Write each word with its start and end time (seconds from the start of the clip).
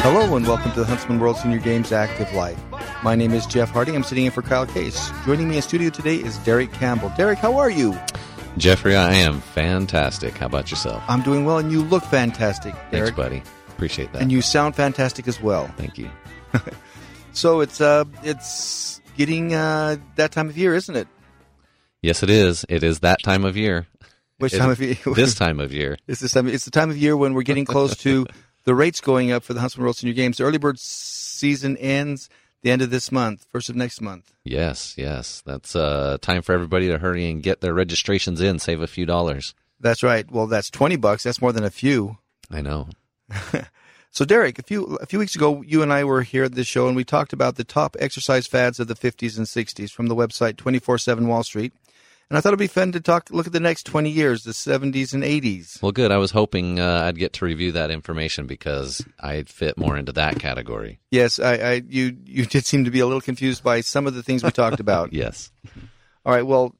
Hello 0.00 0.34
and 0.36 0.46
welcome 0.46 0.72
to 0.72 0.80
the 0.80 0.86
Huntsman 0.86 1.20
World 1.20 1.36
Senior 1.36 1.58
Games 1.58 1.92
Active 1.92 2.32
Life. 2.32 2.58
My 3.02 3.14
name 3.14 3.32
is 3.32 3.44
Jeff 3.44 3.68
Harding. 3.68 3.94
I'm 3.94 4.02
sitting 4.02 4.24
in 4.24 4.30
for 4.30 4.40
Kyle 4.40 4.64
Case. 4.64 5.10
Joining 5.26 5.50
me 5.50 5.56
in 5.56 5.62
studio 5.62 5.90
today 5.90 6.16
is 6.16 6.38
Derek 6.38 6.72
Campbell. 6.72 7.12
Derek, 7.18 7.38
how 7.40 7.58
are 7.58 7.68
you? 7.68 7.94
Jeffrey, 8.56 8.96
I 8.96 9.12
am 9.12 9.42
fantastic. 9.42 10.38
How 10.38 10.46
about 10.46 10.70
yourself? 10.70 11.02
I'm 11.08 11.20
doing 11.20 11.44
well, 11.44 11.58
and 11.58 11.70
you 11.70 11.82
look 11.82 12.04
fantastic, 12.04 12.72
Thanks, 12.74 12.90
Derek. 12.90 13.16
buddy. 13.16 13.42
Appreciate 13.68 14.10
that. 14.14 14.22
And 14.22 14.32
you 14.32 14.40
sound 14.40 14.74
fantastic 14.74 15.28
as 15.28 15.42
well. 15.42 15.66
Thank 15.76 15.98
you. 15.98 16.10
So 17.36 17.62
it's 17.62 17.80
uh, 17.80 18.04
it's 18.22 19.00
getting 19.16 19.54
uh, 19.54 19.96
that 20.14 20.30
time 20.30 20.48
of 20.48 20.56
year, 20.56 20.72
isn't 20.76 20.94
it? 20.94 21.08
Yes, 22.00 22.22
it 22.22 22.30
is. 22.30 22.64
It 22.68 22.84
is 22.84 23.00
that 23.00 23.18
time 23.24 23.44
of 23.44 23.56
year. 23.56 23.88
Which 24.38 24.52
time 24.52 24.70
of 24.70 24.80
year? 24.80 24.96
this 25.14 25.34
time 25.34 25.60
of 25.60 25.72
year. 25.72 25.96
It's 26.06 26.20
this 26.20 26.32
time. 26.32 26.48
It's 26.48 26.64
the 26.64 26.70
time 26.70 26.90
of 26.90 26.96
year 26.96 27.16
when 27.16 27.34
we're 27.34 27.42
getting 27.42 27.64
close 27.64 27.96
to 27.98 28.26
the 28.64 28.74
rates 28.74 29.00
going 29.00 29.30
up 29.30 29.44
for 29.44 29.54
the 29.54 29.60
Huntsman 29.60 29.84
World 29.84 29.96
Senior 29.96 30.14
Games. 30.14 30.38
The 30.38 30.44
early 30.44 30.58
bird 30.58 30.78
season 30.78 31.76
ends 31.76 32.28
the 32.62 32.70
end 32.70 32.82
of 32.82 32.90
this 32.90 33.12
month, 33.12 33.46
first 33.52 33.68
of 33.68 33.76
next 33.76 34.00
month. 34.00 34.32
Yes, 34.42 34.94
yes. 34.96 35.42
That's 35.46 35.76
uh, 35.76 36.18
time 36.20 36.42
for 36.42 36.52
everybody 36.52 36.88
to 36.88 36.98
hurry 36.98 37.30
and 37.30 37.42
get 37.42 37.60
their 37.60 37.74
registrations 37.74 38.40
in, 38.40 38.58
save 38.58 38.80
a 38.80 38.86
few 38.86 39.06
dollars. 39.06 39.54
That's 39.80 40.02
right. 40.02 40.30
Well, 40.30 40.46
that's 40.46 40.70
twenty 40.70 40.96
bucks. 40.96 41.22
That's 41.22 41.40
more 41.40 41.52
than 41.52 41.64
a 41.64 41.70
few. 41.70 42.18
I 42.50 42.60
know. 42.60 42.88
So, 44.14 44.24
Derek, 44.24 44.60
a 44.60 44.62
few 44.62 44.96
a 45.00 45.06
few 45.06 45.18
weeks 45.18 45.34
ago, 45.34 45.60
you 45.66 45.82
and 45.82 45.92
I 45.92 46.04
were 46.04 46.22
here 46.22 46.44
at 46.44 46.54
this 46.54 46.68
show, 46.68 46.86
and 46.86 46.94
we 46.94 47.02
talked 47.02 47.32
about 47.32 47.56
the 47.56 47.64
top 47.64 47.96
exercise 47.98 48.46
fads 48.46 48.78
of 48.78 48.86
the 48.86 48.94
50s 48.94 49.36
and 49.36 49.44
60s 49.44 49.90
from 49.90 50.06
the 50.06 50.14
website 50.14 50.54
24/7 50.54 51.26
Wall 51.26 51.42
Street. 51.42 51.72
And 52.30 52.38
I 52.38 52.40
thought 52.40 52.50
it'd 52.50 52.58
be 52.58 52.66
fun 52.66 52.92
to 52.92 53.00
talk, 53.00 53.28
look 53.30 53.46
at 53.46 53.52
the 53.52 53.60
next 53.60 53.84
20 53.84 54.10
years, 54.10 54.44
the 54.44 54.52
70s 54.52 55.12
and 55.12 55.22
80s. 55.22 55.82
Well, 55.82 55.92
good. 55.92 56.10
I 56.10 56.16
was 56.16 56.30
hoping 56.30 56.80
uh, 56.80 57.02
I'd 57.04 57.18
get 57.18 57.34
to 57.34 57.44
review 57.44 57.72
that 57.72 57.90
information 57.90 58.46
because 58.46 59.04
I'd 59.20 59.48
fit 59.48 59.76
more 59.76 59.96
into 59.96 60.12
that 60.12 60.38
category. 60.38 61.00
Yes, 61.10 61.38
I, 61.38 61.54
I 61.54 61.82
you 61.86 62.16
you 62.24 62.46
did 62.54 62.64
seem 62.64 62.84
to 62.84 62.90
be 62.90 63.00
a 63.00 63.06
little 63.06 63.20
confused 63.20 63.62
by 63.62 63.82
some 63.82 64.06
of 64.06 64.14
the 64.14 64.22
things 64.22 64.42
we 64.42 64.50
talked 64.50 64.80
about. 64.80 65.12
Yes. 65.14 65.52
All 66.26 66.34
right. 66.34 66.44
Well, 66.44 66.74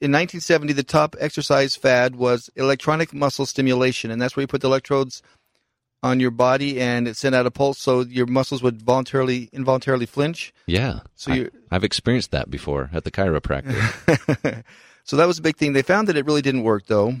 in 0.00 0.12
1970, 0.12 0.72
the 0.72 0.82
top 0.82 1.16
exercise 1.18 1.76
fad 1.76 2.16
was 2.16 2.48
electronic 2.56 3.12
muscle 3.12 3.46
stimulation, 3.46 4.10
and 4.10 4.22
that's 4.22 4.36
where 4.36 4.42
you 4.42 4.46
put 4.46 4.62
the 4.62 4.68
electrodes 4.68 5.22
on 6.02 6.20
your 6.20 6.30
body 6.30 6.80
and 6.80 7.08
it 7.08 7.16
sent 7.16 7.34
out 7.34 7.46
a 7.46 7.50
pulse, 7.50 7.78
so 7.78 8.00
your 8.02 8.26
muscles 8.26 8.62
would 8.62 8.80
voluntarily, 8.82 9.48
involuntarily 9.52 10.06
flinch. 10.06 10.52
Yeah. 10.66 11.00
So 11.16 11.32
I, 11.32 11.34
you- 11.36 11.50
I've 11.70 11.84
experienced 11.84 12.30
that 12.30 12.50
before 12.50 12.90
at 12.92 13.04
the 13.04 13.10
chiropractor. 13.10 14.64
so 15.04 15.16
that 15.16 15.26
was 15.26 15.38
a 15.38 15.42
big 15.42 15.56
thing. 15.56 15.72
They 15.72 15.82
found 15.82 16.08
that 16.08 16.16
it 16.16 16.24
really 16.26 16.42
didn't 16.42 16.62
work, 16.62 16.86
though. 16.86 17.14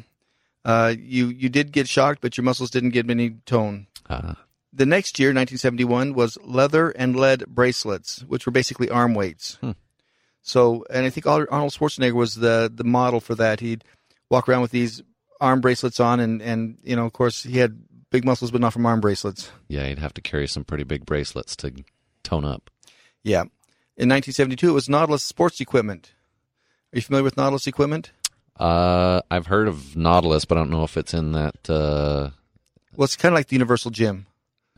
Uh, 0.64 0.94
you 0.98 1.26
you 1.28 1.48
did 1.48 1.72
get 1.72 1.88
shocked, 1.88 2.20
but 2.20 2.36
your 2.36 2.44
muscles 2.44 2.70
didn't 2.70 2.90
get 2.90 3.08
any 3.08 3.30
tone. 3.46 3.86
uh, 4.10 4.34
The 4.72 4.84
next 4.86 5.18
year, 5.18 5.28
1971, 5.28 6.12
was 6.14 6.36
leather 6.44 6.90
and 6.90 7.16
lead 7.16 7.46
bracelets, 7.46 8.22
which 8.28 8.44
were 8.46 8.52
basically 8.52 8.90
arm 8.90 9.14
weights. 9.14 9.56
Hmm. 9.60 9.72
So, 10.42 10.84
and 10.90 11.04
I 11.06 11.10
think 11.10 11.26
Arnold 11.26 11.72
Schwarzenegger 11.72 12.12
was 12.14 12.36
the 12.36 12.70
the 12.74 12.84
model 12.84 13.20
for 13.20 13.34
that. 13.36 13.60
He'd 13.60 13.84
walk 14.30 14.48
around 14.48 14.62
with 14.62 14.70
these 14.72 15.02
arm 15.40 15.60
bracelets 15.60 16.00
on, 16.00 16.20
and 16.20 16.42
and 16.42 16.78
you 16.82 16.96
know, 16.96 17.06
of 17.06 17.12
course, 17.12 17.42
he 17.44 17.58
had 17.58 17.78
big 18.10 18.24
muscles, 18.24 18.50
but 18.50 18.60
not 18.60 18.72
from 18.72 18.86
arm 18.86 19.00
bracelets. 19.00 19.50
yeah, 19.68 19.86
you'd 19.88 19.98
have 19.98 20.14
to 20.14 20.20
carry 20.20 20.46
some 20.48 20.64
pretty 20.64 20.84
big 20.84 21.04
bracelets 21.06 21.54
to 21.56 21.72
tone 22.22 22.44
up. 22.44 22.70
Yeah. 23.22 23.42
In 23.96 24.08
1972, 24.08 24.68
it 24.68 24.72
was 24.72 24.88
Nautilus 24.88 25.24
sports 25.24 25.60
equipment. 25.60 26.12
Are 26.92 26.96
you 26.96 27.02
familiar 27.02 27.24
with 27.24 27.36
Nautilus 27.36 27.66
equipment? 27.66 28.12
Uh, 28.58 29.20
I've 29.30 29.46
heard 29.46 29.68
of 29.68 29.96
Nautilus, 29.96 30.44
but 30.44 30.56
I 30.56 30.60
don't 30.62 30.70
know 30.70 30.84
if 30.84 30.96
it's 30.96 31.14
in 31.14 31.32
that. 31.32 31.68
Uh, 31.68 32.30
Well, 32.96 33.04
it's 33.04 33.16
kind 33.16 33.32
of 33.32 33.36
like 33.36 33.48
the 33.48 33.56
Universal 33.56 33.90
Gym, 33.92 34.26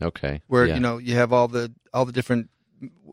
okay. 0.03 0.43
where 0.49 0.66
yeah. 0.66 0.75
you 0.75 0.81
know 0.81 0.99
you 0.99 1.15
have 1.15 1.33
all 1.33 1.49
the 1.49 1.72
all 1.94 2.04
the 2.04 2.12
different 2.12 2.50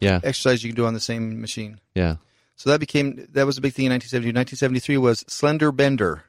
Yeah. 0.02 0.20
exercises 0.24 0.64
you 0.64 0.70
can 0.72 0.76
do 0.76 0.86
on 0.86 0.94
the 0.94 1.00
same 1.00 1.40
machine. 1.42 1.80
Yeah. 1.96 2.16
So 2.56 2.70
that 2.72 2.80
became 2.80 3.28
that 3.34 3.46
was 3.46 3.58
a 3.58 3.62
big 3.62 3.74
thing 3.74 3.86
in 3.86 3.92
1972. 3.92 4.36
1973 4.58 4.98
was 4.98 5.24
Slender 5.28 5.72
Bender. 5.72 6.24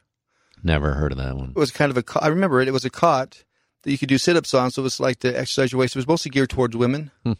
Never 0.62 0.94
heard 0.94 1.12
of 1.12 1.18
that 1.18 1.36
one. 1.36 1.50
It 1.50 1.58
was 1.58 1.70
kind 1.70 1.90
of 1.90 1.96
a 1.96 2.04
I 2.20 2.28
remember 2.28 2.60
it. 2.60 2.68
It 2.68 2.72
was 2.72 2.84
a 2.84 2.90
cot 2.90 3.44
that 3.88 3.92
you 3.92 3.98
could 3.98 4.08
do 4.10 4.18
sit-ups 4.18 4.52
on. 4.52 4.70
So 4.70 4.82
it 4.82 4.84
was 4.84 5.00
like 5.00 5.18
to 5.20 5.28
exercise 5.28 5.72
your 5.72 5.78
waist. 5.80 5.96
It 5.96 5.98
was 5.98 6.06
mostly 6.06 6.30
geared 6.30 6.50
towards 6.50 6.76
women. 6.76 7.10
Hmm. 7.24 7.32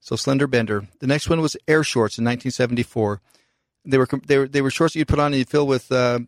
So 0.00 0.16
Slender 0.16 0.48
Bender. 0.48 0.88
The 0.98 1.06
next 1.06 1.30
one 1.30 1.40
was 1.40 1.56
Air 1.68 1.84
Shorts 1.84 2.18
in 2.18 2.24
1974. 2.24 3.20
They 3.84 3.98
were 3.98 4.08
they 4.26 4.38
were 4.38 4.48
they 4.48 4.60
were 4.62 4.70
shorts 4.70 4.94
that 4.94 4.98
you'd 4.98 5.08
put 5.08 5.18
on 5.20 5.26
and 5.26 5.36
you'd 5.36 5.48
fill 5.48 5.66
with 5.66 5.90
uh, 5.92 6.18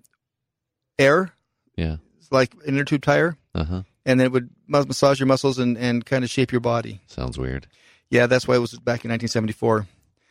air, 0.99 1.33
Yeah. 1.77 1.97
like 2.31 2.55
an 2.55 2.61
inner 2.67 2.85
tube 2.85 3.03
tire, 3.03 3.37
Uh 3.55 3.65
huh. 3.65 3.83
and 4.07 4.19
then 4.21 4.27
it 4.27 4.33
would 4.33 4.51
mas- 4.67 4.87
massage 4.87 5.19
your 5.21 5.27
muscles 5.27 5.59
and, 5.59 5.77
and 5.79 6.05
kind 6.07 6.25
of 6.25 6.31
shape 6.31 6.53
your 6.53 6.61
body. 6.61 7.01
Sounds 7.07 7.37
weird. 7.39 7.67
Yeah, 8.11 8.27
that's 8.27 8.47
why 8.49 8.55
it 8.57 8.59
was 8.61 8.73
back 8.73 9.05
in 9.05 9.11
1974. 9.11 9.87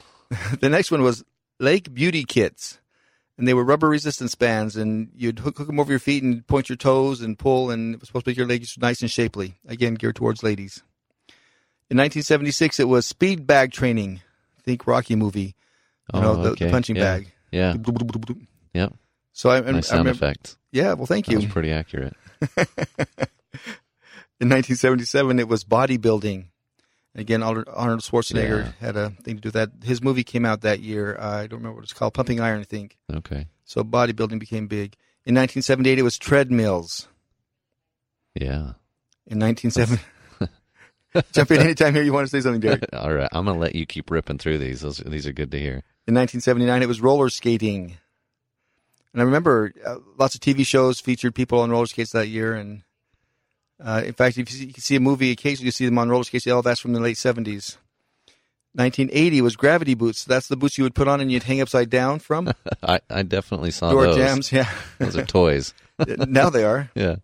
the 0.59 0.69
next 0.69 0.91
one 0.91 1.01
was 1.01 1.23
Leg 1.59 1.93
Beauty 1.93 2.23
Kits. 2.23 2.79
And 3.37 3.47
they 3.47 3.53
were 3.55 3.63
rubber 3.63 3.89
resistance 3.89 4.35
bands, 4.35 4.75
and 4.77 5.09
you'd 5.15 5.39
hook, 5.39 5.57
hook 5.57 5.65
them 5.67 5.79
over 5.79 5.91
your 5.91 5.99
feet 5.99 6.21
and 6.21 6.45
point 6.45 6.69
your 6.69 6.75
toes 6.75 7.19
and 7.21 7.37
pull, 7.37 7.71
and 7.71 7.95
it 7.95 7.99
was 7.99 8.07
supposed 8.09 8.25
to 8.25 8.29
make 8.29 8.37
your 8.37 8.45
legs 8.47 8.77
nice 8.77 9.01
and 9.01 9.09
shapely. 9.09 9.55
Again, 9.67 9.95
geared 9.95 10.15
towards 10.15 10.43
ladies. 10.43 10.83
In 11.89 11.97
1976, 11.97 12.79
it 12.79 12.87
was 12.87 13.05
speed 13.07 13.47
bag 13.47 13.71
training. 13.71 14.21
Think 14.63 14.85
Rocky 14.85 15.15
movie. 15.15 15.55
You 16.13 16.21
know, 16.21 16.31
oh, 16.33 16.43
the, 16.43 16.65
the 16.65 16.69
punching 16.71 16.95
Yeah. 16.95 17.01
bag. 17.03 17.31
Yeah. 17.51 17.75
Yep. 18.73 18.93
So 19.33 19.49
I, 19.49 19.57
I, 19.57 19.61
Nice 19.61 19.87
I 19.87 19.95
sound 19.95 19.99
remember, 20.05 20.11
effects. 20.25 20.57
Yeah, 20.71 20.93
well, 20.93 21.05
thank 21.07 21.25
That 21.25 21.31
you. 21.31 21.37
was 21.39 21.45
pretty 21.47 21.71
accurate. 21.71 22.13
In 24.39 24.49
1977, 24.49 25.39
it 25.39 25.47
was 25.47 25.63
bodybuilding. 25.63 26.45
Again, 27.15 27.43
Arnold 27.43 27.67
Schwarzenegger 28.01 28.65
Yeah. 28.65 28.71
had 28.79 28.95
a 28.97 29.11
thing 29.11 29.35
to 29.35 29.41
do 29.41 29.47
with 29.47 29.53
that. 29.53 29.69
His 29.83 30.01
movie 30.01 30.23
came 30.23 30.45
out 30.45 30.61
that 30.61 30.79
year. 30.79 31.15
Uh, 31.19 31.37
I 31.41 31.47
don't 31.47 31.59
remember 31.59 31.75
what 31.75 31.83
it's 31.83 31.93
called. 31.93 32.13
Pumping 32.15 32.39
Iron, 32.39 32.61
I 32.61 32.63
think. 32.63 32.97
Okay. 33.13 33.45
So 33.65 33.83
bodybuilding 33.83 34.39
became 34.39 34.67
big. 34.67 34.95
In 35.25 35.35
1978, 35.35 35.99
it 35.99 36.01
was 36.01 36.17
treadmills. 36.17 37.07
Yeah. 38.35 38.73
In 39.27 39.39
1970, 39.39 40.01
jump 41.31 41.51
in 41.51 41.61
anytime 41.61 41.93
here 41.93 42.03
you 42.03 42.11
want 42.11 42.25
to 42.27 42.31
say 42.31 42.41
something, 42.41 42.59
Derek. 42.61 42.83
All 42.93 43.13
right. 43.13 43.29
I'm 43.31 43.45
gonna 43.45 43.59
let 43.59 43.75
you 43.75 43.85
keep 43.85 44.09
ripping 44.09 44.37
through 44.39 44.57
these. 44.57 44.81
Those 44.81 44.97
these 44.97 45.27
are 45.27 45.33
good 45.33 45.51
to 45.51 45.59
hear. 45.59 45.83
In 46.07 46.15
1979, 46.15 46.81
it 46.81 46.87
was 46.87 46.99
roller 46.99 47.29
skating. 47.29 47.97
And 49.13 49.21
I 49.21 49.25
remember 49.25 49.71
uh, 49.85 49.97
lots 50.17 50.33
of 50.35 50.41
TV 50.41 50.65
shows 50.65 50.99
featured 50.99 51.35
people 51.35 51.59
on 51.61 51.69
roller 51.69 51.85
skates 51.85 52.11
that 52.11 52.27
year. 52.27 52.55
And 52.55 52.81
uh, 53.81 54.01
in 54.05 54.13
fact, 54.13 54.37
if 54.37 54.51
you 54.51 54.57
see, 54.57 54.65
you 54.67 54.73
see 54.81 54.95
a 54.95 54.99
movie, 54.99 55.31
occasionally 55.31 55.65
you 55.67 55.71
see 55.71 55.85
them 55.85 55.97
on 55.97 56.09
roller 56.09 56.23
skates. 56.23 56.47
Oh, 56.47 56.61
that's 56.61 56.79
from 56.79 56.93
the 56.93 56.99
late 56.99 57.17
70s. 57.17 57.77
1980 58.75 59.41
was 59.41 59.55
gravity 59.55 59.93
boots. 59.93 60.25
That's 60.25 60.47
the 60.47 60.55
boots 60.57 60.77
you 60.79 60.83
would 60.83 60.95
put 60.95 61.07
on 61.07 61.21
and 61.21 61.31
you'd 61.31 61.43
hang 61.43 61.61
upside 61.61 61.89
down 61.91 62.17
from. 62.19 62.51
I, 62.83 63.01
I 63.09 63.21
definitely 63.21 63.69
saw 63.71 63.91
Door 63.91 64.05
those. 64.07 64.15
jams, 64.17 64.51
yeah. 64.51 64.69
Those 64.97 65.15
are 65.15 65.25
toys. 65.25 65.73
now 66.07 66.49
they 66.49 66.63
are. 66.63 66.89
Yeah. 66.95 67.17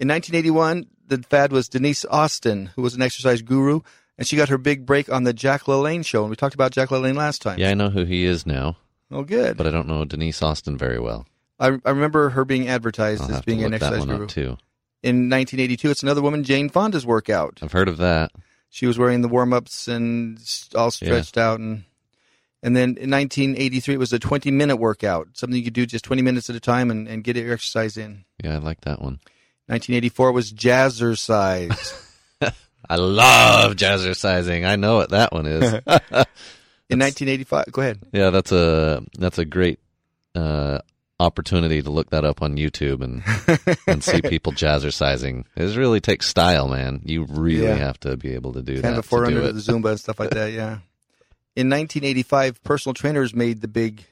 In 0.00 0.08
1981, 0.08 0.86
the 1.06 1.18
fad 1.22 1.52
was 1.52 1.68
Denise 1.68 2.04
Austin, 2.06 2.70
who 2.74 2.82
was 2.82 2.94
an 2.94 3.02
exercise 3.02 3.42
guru, 3.42 3.80
and 4.16 4.26
she 4.26 4.36
got 4.36 4.48
her 4.48 4.58
big 4.58 4.86
break 4.86 5.10
on 5.10 5.22
the 5.22 5.32
Jack 5.32 5.62
LaLanne 5.64 6.04
show. 6.04 6.22
And 6.22 6.30
we 6.30 6.36
talked 6.36 6.54
about 6.56 6.72
Jack 6.72 6.88
LaLanne 6.88 7.14
last 7.16 7.42
time. 7.42 7.58
Yeah, 7.60 7.70
I 7.70 7.74
know 7.74 7.90
who 7.90 8.04
he 8.04 8.24
is 8.24 8.44
now, 8.44 8.76
Oh, 9.12 9.22
good. 9.22 9.56
but 9.56 9.68
I 9.68 9.70
don't 9.70 9.86
know 9.86 10.04
Denise 10.04 10.42
Austin 10.42 10.76
very 10.76 10.98
well. 10.98 11.26
I, 11.60 11.68
I 11.84 11.90
remember 11.90 12.30
her 12.30 12.44
being 12.44 12.68
advertised 12.68 13.22
I'll 13.22 13.34
as 13.36 13.42
being 13.42 13.62
an 13.64 13.72
exercise 13.74 14.00
one 14.00 14.08
guru. 14.08 14.24
up 14.24 14.30
too. 14.30 14.58
In 15.02 15.30
1982, 15.30 15.90
it's 15.90 16.02
another 16.02 16.22
woman, 16.22 16.42
Jane 16.42 16.68
Fonda's 16.68 17.06
workout. 17.06 17.60
I've 17.62 17.72
heard 17.72 17.88
of 17.88 17.98
that. 17.98 18.32
She 18.68 18.86
was 18.86 18.98
wearing 18.98 19.22
the 19.22 19.28
warm 19.28 19.52
ups 19.52 19.88
and 19.88 20.38
all 20.74 20.90
stretched 20.90 21.38
out. 21.38 21.60
And 21.60 21.84
and 22.62 22.76
then 22.76 22.96
in 22.96 23.10
1983, 23.10 23.94
it 23.94 23.98
was 23.98 24.12
a 24.12 24.18
20 24.18 24.50
minute 24.50 24.76
workout, 24.76 25.28
something 25.34 25.56
you 25.56 25.64
could 25.64 25.72
do 25.72 25.86
just 25.86 26.04
20 26.04 26.22
minutes 26.22 26.50
at 26.50 26.56
a 26.56 26.60
time 26.60 26.90
and, 26.90 27.06
and 27.06 27.22
get 27.22 27.36
your 27.36 27.52
exercise 27.52 27.96
in. 27.96 28.24
Yeah, 28.42 28.54
I 28.54 28.58
like 28.58 28.80
that 28.82 29.00
one. 29.00 29.20
1984 29.66 30.32
was 30.32 30.52
jazzercise. 30.52 32.04
I 32.90 32.96
love 32.96 33.76
jazzercising. 33.76 34.66
I 34.66 34.76
know 34.76 34.96
what 34.96 35.10
that 35.10 35.32
one 35.32 35.46
is. 35.46 35.62
in 36.90 36.98
1985, 36.98 37.66
go 37.70 37.82
ahead. 37.82 38.00
yeah, 38.12 38.30
that's 38.30 38.50
a 38.50 39.04
that's 39.18 39.38
a 39.38 39.44
great 39.44 39.78
uh, 40.34 40.80
opportunity 41.20 41.82
to 41.82 41.90
look 41.90 42.10
that 42.10 42.24
up 42.24 42.42
on 42.42 42.56
YouTube 42.56 43.02
and 43.02 43.22
and 43.86 44.02
see 44.04 44.22
people 44.34 44.52
jazzercising. 44.52 45.44
It 45.56 45.76
really 45.76 46.00
takes 46.00 46.26
style, 46.28 46.68
man. 46.68 47.00
You 47.04 47.24
really 47.24 47.64
Yeah. 47.64 47.74
have 47.76 47.98
to 48.00 48.16
be 48.16 48.34
able 48.34 48.52
to 48.54 48.62
do 48.62 48.74
kind 48.74 48.84
that. 48.84 48.92
of 49.00 49.04
a 49.04 49.08
forerunner 49.08 49.40
to 49.40 49.46
to 49.48 49.52
the. 49.52 49.60
Zumba 49.60 49.90
and 49.90 50.00
stuff 50.00 50.20
like 50.20 50.30
that. 50.30 50.52
Yeah. 50.52 50.78
In 51.56 51.68
1985, 51.70 52.62
personal 52.62 52.94
trainers 52.94 53.34
made 53.34 53.60
the 53.60 53.68
big 53.68 54.04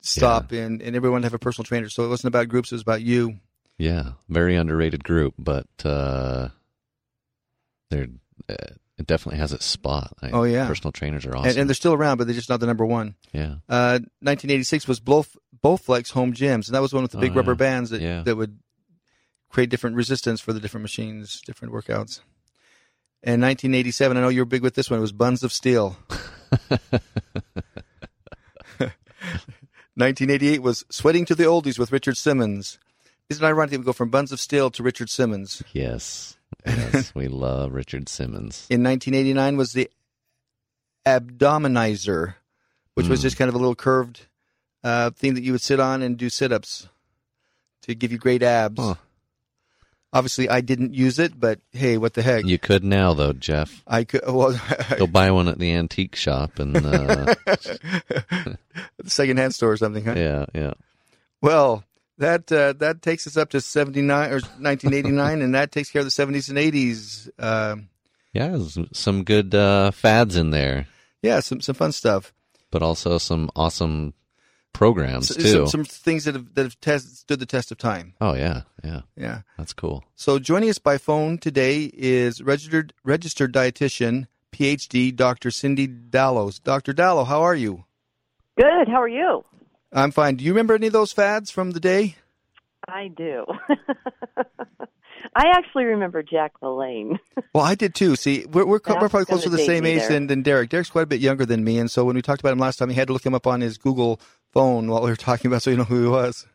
stop, 0.00 0.52
and, 0.52 0.80
and 0.80 0.96
everyone 0.96 1.22
have 1.24 1.34
a 1.34 1.38
personal 1.38 1.64
trainer. 1.64 1.90
So 1.90 2.04
it 2.04 2.08
wasn't 2.08 2.28
about 2.34 2.48
groups; 2.48 2.72
it 2.72 2.76
was 2.76 2.82
about 2.82 3.02
you. 3.02 3.38
Yeah, 3.76 4.12
very 4.30 4.56
underrated 4.56 5.04
group, 5.04 5.34
but 5.38 5.66
uh, 5.84 6.48
they're 7.90 8.08
uh, 8.48 8.54
it 8.98 9.06
definitely 9.06 9.38
has 9.38 9.52
its 9.52 9.64
spot. 9.64 10.12
I, 10.20 10.30
Oh, 10.30 10.42
yeah. 10.44 10.66
personal 10.66 10.92
trainers 10.92 11.24
are 11.24 11.34
awesome. 11.36 11.50
And, 11.50 11.58
and 11.60 11.68
they're 11.70 11.74
still 11.74 11.94
around, 11.94 12.18
but 12.18 12.26
they're 12.26 12.34
just 12.34 12.48
not 12.50 12.60
the 12.60 12.66
number 12.66 12.84
one. 12.84 13.14
yeah, 13.32 13.56
Uh, 13.68 14.00
1986 14.20 14.86
was 14.88 15.00
Blof, 15.00 15.36
Bowflex 15.64 16.10
home 16.12 16.32
gyms, 16.34 16.66
and 16.66 16.74
that 16.74 16.82
was 16.82 16.92
one 16.92 17.02
with 17.02 17.12
the 17.12 17.18
Oh, 17.18 17.20
big 17.22 17.34
rubber 17.36 17.54
bands 17.54 17.90
that 17.90 18.00
Yeah. 18.02 18.22
that 18.22 18.36
would 18.36 18.58
create 19.50 19.70
different 19.70 19.96
resistance 19.96 20.40
for 20.40 20.52
the 20.52 20.60
different 20.60 20.82
machines, 20.82 21.40
different 21.46 21.72
workouts. 21.72 22.20
And 23.22 23.40
1987, 23.42 24.16
I 24.16 24.20
know 24.20 24.28
you're 24.28 24.44
big 24.44 24.62
with 24.62 24.74
this 24.74 24.90
one. 24.90 24.98
It 24.98 25.02
was 25.02 25.12
Buns 25.12 25.42
of 25.42 25.52
Steel. 25.52 25.96
1988 29.94 30.62
was 30.62 30.84
Sweating 30.90 31.24
to 31.26 31.34
the 31.34 31.44
Oldies 31.44 31.78
with 31.78 31.90
Richard 31.92 32.16
Simmons. 32.16 32.78
Isn't 33.28 33.44
it 33.44 33.46
ironic 33.46 33.72
that 33.72 33.78
we 33.80 33.84
go 33.84 33.92
from 33.92 34.10
Buns 34.10 34.32
of 34.32 34.40
Steel 34.40 34.70
to 34.70 34.82
Richard 34.82 35.10
Simmons? 35.10 35.62
Yes. 35.72 36.36
Yes, 36.66 37.12
we 37.14 37.28
love 37.28 37.72
Richard 37.72 38.08
Simmons. 38.08 38.66
In 38.70 38.82
1989 38.82 39.56
was 39.56 39.72
the 39.72 39.90
Abdominizer, 41.06 42.34
which 42.94 43.08
was 43.08 43.20
Mm. 43.20 43.22
just 43.22 43.36
kind 43.36 43.48
of 43.48 43.54
a 43.54 43.58
little 43.58 43.74
curved 43.74 44.26
uh, 44.84 45.10
thing 45.10 45.34
that 45.34 45.42
you 45.42 45.52
would 45.52 45.60
sit 45.62 45.80
on 45.80 46.02
and 46.02 46.16
do 46.16 46.28
sit-ups 46.28 46.88
to 47.82 47.94
give 47.94 48.12
you 48.12 48.18
great 48.18 48.42
abs. 48.42 48.80
Huh. 48.80 48.94
Obviously, 50.12 50.48
I 50.48 50.62
didn't 50.62 50.94
use 50.94 51.18
it, 51.18 51.38
but 51.38 51.60
hey, 51.72 51.98
what 51.98 52.14
the 52.14 52.22
heck? 52.22 52.46
You 52.46 52.58
could 52.58 52.82
now, 52.82 53.12
though, 53.12 53.34
Jeff. 53.34 53.82
I 53.86 54.04
could. 54.04 54.22
Well, 54.26 54.58
Go 54.96 55.06
buy 55.06 55.30
one 55.30 55.48
at 55.48 55.58
the 55.58 55.72
antique 55.72 56.16
shop, 56.16 56.58
and 56.58 56.74
uh, 56.76 57.34
the 57.46 58.58
secondhand 59.04 59.54
store 59.54 59.72
or 59.72 59.76
something. 59.76 60.04
Huh? 60.06 60.14
yeah, 60.16 60.46
yeah. 60.54 60.72
Well, 61.42 61.84
that 62.18 62.50
uh, 62.52 62.72
that 62.74 63.02
takes 63.02 63.26
us 63.26 63.36
up 63.36 63.50
to 63.50 63.60
79 63.60 64.30
or 64.30 64.40
1989, 64.58 65.42
and 65.42 65.54
that 65.54 65.72
takes 65.72 65.90
care 65.90 66.00
of 66.00 66.06
the 66.06 66.10
70s 66.10 66.48
and 66.48 66.58
80s. 66.58 67.28
Um 67.42 67.88
Yeah, 68.32 68.48
there's 68.48 68.78
some 68.92 69.24
good 69.24 69.54
uh, 69.54 69.90
fads 69.90 70.36
in 70.36 70.50
there, 70.50 70.86
yeah, 71.22 71.40
some 71.40 71.60
some 71.60 71.74
fun 71.74 71.92
stuff. 71.92 72.32
but 72.70 72.82
also 72.82 73.18
some 73.18 73.48
awesome 73.56 74.12
programs 74.72 75.30
S- 75.30 75.36
too. 75.36 75.66
Some, 75.66 75.66
some 75.66 75.84
things 75.84 76.24
that 76.24 76.34
have 76.34 76.54
that 76.54 76.62
have 76.64 76.80
test, 76.80 77.18
stood 77.18 77.40
the 77.40 77.46
test 77.46 77.72
of 77.72 77.78
time. 77.78 78.14
oh 78.20 78.34
yeah, 78.34 78.62
yeah, 78.84 79.00
Yeah. 79.16 79.40
that's 79.56 79.72
cool. 79.72 80.04
So 80.14 80.38
joining 80.38 80.68
us 80.70 80.78
by 80.78 80.98
phone 80.98 81.38
today 81.38 81.90
is 81.94 82.42
registered 82.42 82.92
registered 83.04 83.52
dietitian, 83.52 84.26
PhD, 84.52 85.14
Dr. 85.14 85.50
Cindy 85.50 85.86
Dallows. 85.88 86.60
Dr. 86.62 86.92
Dallow, 86.92 87.24
how 87.24 87.42
are 87.42 87.56
you? 87.56 87.84
Good. 88.56 88.88
How 88.88 89.00
are 89.02 89.08
you? 89.08 89.44
I'm 89.92 90.10
fine. 90.10 90.36
Do 90.36 90.44
you 90.44 90.52
remember 90.52 90.74
any 90.74 90.86
of 90.86 90.92
those 90.92 91.12
fads 91.12 91.50
from 91.50 91.72
the 91.72 91.80
day? 91.80 92.16
I 92.86 93.08
do. 93.08 93.44
I 95.34 95.50
actually 95.52 95.84
remember 95.84 96.22
Jack 96.22 96.52
LaLanne. 96.62 97.18
Well, 97.54 97.64
I 97.64 97.74
did 97.74 97.94
too. 97.94 98.14
See, 98.14 98.44
we're 98.46 98.66
we're, 98.66 98.78
co- 98.78 98.94
we're 98.94 99.08
probably 99.08 99.22
it's 99.22 99.30
gonna 99.30 99.40
close 99.40 99.44
to 99.44 99.50
the 99.50 99.64
same 99.64 99.84
age 99.86 100.06
than, 100.06 100.26
than 100.26 100.42
Derek. 100.42 100.68
Derek's 100.70 100.90
quite 100.90 101.02
a 101.02 101.06
bit 101.06 101.20
younger 101.20 101.46
than 101.46 101.64
me, 101.64 101.78
and 101.78 101.90
so 101.90 102.04
when 102.04 102.14
we 102.14 102.22
talked 102.22 102.40
about 102.40 102.52
him 102.52 102.58
last 102.58 102.76
time, 102.76 102.88
he 102.88 102.94
had 102.94 103.08
to 103.08 103.12
look 103.12 103.24
him 103.24 103.34
up 103.34 103.46
on 103.46 103.60
his 103.62 103.78
Google 103.78 104.20
phone 104.52 104.88
while 104.88 105.02
we 105.02 105.10
were 105.10 105.16
talking 105.16 105.50
about, 105.50 105.62
so 105.62 105.70
you 105.70 105.76
know 105.76 105.84
who 105.84 106.02
he 106.02 106.08
was. 106.08 106.46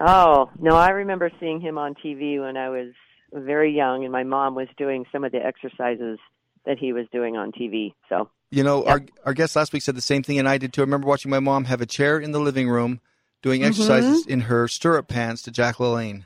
Oh 0.00 0.50
no, 0.58 0.76
I 0.76 0.90
remember 0.90 1.30
seeing 1.40 1.60
him 1.60 1.76
on 1.78 1.94
TV 1.94 2.40
when 2.40 2.56
I 2.56 2.70
was 2.70 2.92
very 3.32 3.74
young, 3.74 4.04
and 4.04 4.12
my 4.12 4.22
mom 4.22 4.54
was 4.54 4.68
doing 4.78 5.04
some 5.12 5.24
of 5.24 5.32
the 5.32 5.44
exercises 5.44 6.18
that 6.64 6.78
he 6.78 6.92
was 6.92 7.06
doing 7.12 7.36
on 7.36 7.52
TV. 7.52 7.92
So 8.08 8.30
You 8.54 8.62
know, 8.62 8.84
our 8.84 9.02
our 9.24 9.34
guest 9.34 9.56
last 9.56 9.72
week 9.72 9.82
said 9.82 9.96
the 9.96 10.00
same 10.00 10.22
thing, 10.22 10.38
and 10.38 10.48
I 10.48 10.58
did 10.58 10.72
too. 10.72 10.82
I 10.82 10.84
remember 10.84 11.08
watching 11.08 11.30
my 11.30 11.40
mom 11.40 11.64
have 11.64 11.80
a 11.80 11.86
chair 11.86 12.20
in 12.20 12.30
the 12.30 12.38
living 12.38 12.68
room 12.68 13.00
doing 13.42 13.62
Mm-hmm. 13.62 13.68
exercises 13.68 14.26
in 14.26 14.42
her 14.42 14.68
stirrup 14.68 15.08
pants 15.08 15.42
to 15.42 15.50
Jack 15.50 15.76
LaLanne. 15.76 16.24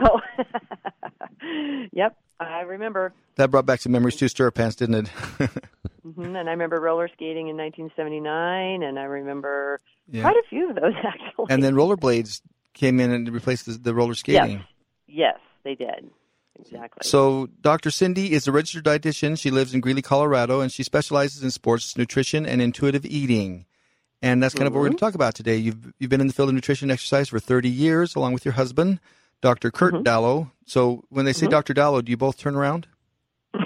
oh, 0.00 0.20
yep, 1.92 2.16
I 2.40 2.60
remember. 2.60 3.12
That 3.36 3.50
brought 3.50 3.66
back 3.66 3.80
some 3.80 3.92
memories 3.92 4.16
too. 4.16 4.28
Stirrup 4.28 4.54
pants, 4.54 4.76
didn't 4.76 4.94
it? 5.06 5.08
hmm 6.02 6.36
And 6.36 6.48
I 6.48 6.52
remember 6.52 6.80
roller 6.80 7.08
skating 7.08 7.48
in 7.48 7.56
1979, 7.56 8.82
and 8.82 8.98
I 8.98 9.02
remember 9.04 9.80
yeah. 10.10 10.22
quite 10.22 10.36
a 10.36 10.42
few 10.48 10.70
of 10.70 10.76
those 10.76 10.94
actually. 11.04 11.46
And 11.48 11.62
then 11.62 11.74
rollerblades 11.74 12.40
came 12.74 13.00
in 13.00 13.10
and 13.10 13.28
replaced 13.30 13.66
the, 13.66 13.72
the 13.72 13.94
roller 13.94 14.14
skating. 14.14 14.58
yes, 14.58 14.62
yes, 15.08 15.38
they 15.64 15.74
did. 15.74 16.08
Exactly. 16.60 17.00
So, 17.02 17.48
Dr. 17.60 17.90
Cindy 17.90 18.32
is 18.32 18.48
a 18.48 18.52
registered 18.52 18.84
dietitian. 18.84 19.38
She 19.38 19.50
lives 19.50 19.74
in 19.74 19.80
Greeley, 19.80 20.02
Colorado, 20.02 20.60
and 20.60 20.72
she 20.72 20.82
specializes 20.82 21.42
in 21.42 21.50
sports 21.50 21.96
nutrition 21.96 22.46
and 22.46 22.60
intuitive 22.60 23.06
eating. 23.06 23.66
And 24.20 24.42
that's 24.42 24.54
kind 24.54 24.66
of 24.66 24.72
what 24.72 24.80
we're 24.80 24.86
going 24.86 24.92
to 24.94 24.96
mm-hmm. 24.96 25.06
talk 25.06 25.14
about 25.14 25.34
today. 25.36 25.56
You've 25.56 25.92
you've 25.98 26.10
been 26.10 26.20
in 26.20 26.26
the 26.26 26.32
field 26.32 26.48
of 26.48 26.54
nutrition 26.54 26.86
and 26.86 26.92
exercise 26.92 27.28
for 27.28 27.38
30 27.38 27.68
years, 27.68 28.16
along 28.16 28.32
with 28.32 28.44
your 28.44 28.54
husband, 28.54 28.98
Dr. 29.40 29.70
Kurt 29.70 29.94
mm-hmm. 29.94 30.02
Dallow. 30.02 30.50
So, 30.66 31.04
when 31.08 31.24
they 31.24 31.32
say 31.32 31.46
mm-hmm. 31.46 31.52
Dr. 31.52 31.74
Dallow, 31.74 32.02
do 32.02 32.10
you 32.10 32.16
both 32.16 32.36
turn 32.36 32.56
around? 32.56 32.88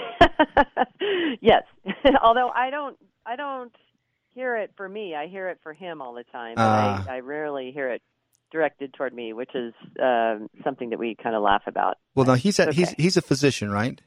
yes. 1.40 1.62
Although 2.22 2.50
I 2.50 2.68
don't 2.70 2.98
I 3.24 3.36
don't 3.36 3.74
hear 4.34 4.56
it 4.56 4.72
for 4.76 4.88
me. 4.88 5.14
I 5.14 5.26
hear 5.26 5.48
it 5.48 5.58
for 5.62 5.72
him 5.72 6.02
all 6.02 6.12
the 6.14 6.24
time. 6.24 6.54
Ah. 6.58 7.04
I, 7.08 7.16
I 7.16 7.20
rarely 7.20 7.72
hear 7.72 7.88
it 7.90 8.02
directed 8.52 8.94
toward 8.94 9.12
me, 9.14 9.32
which 9.32 9.50
is 9.54 9.72
um, 10.00 10.48
something 10.62 10.90
that 10.90 10.98
we 10.98 11.16
kind 11.20 11.34
of 11.34 11.42
laugh 11.42 11.62
about. 11.66 11.96
Well, 12.14 12.26
now 12.26 12.34
he's 12.34 12.58
a, 12.60 12.72
he's 12.72 12.88
Okay. 12.92 13.02
he's 13.02 13.16
a 13.16 13.22
physician, 13.22 13.70
right? 13.70 14.00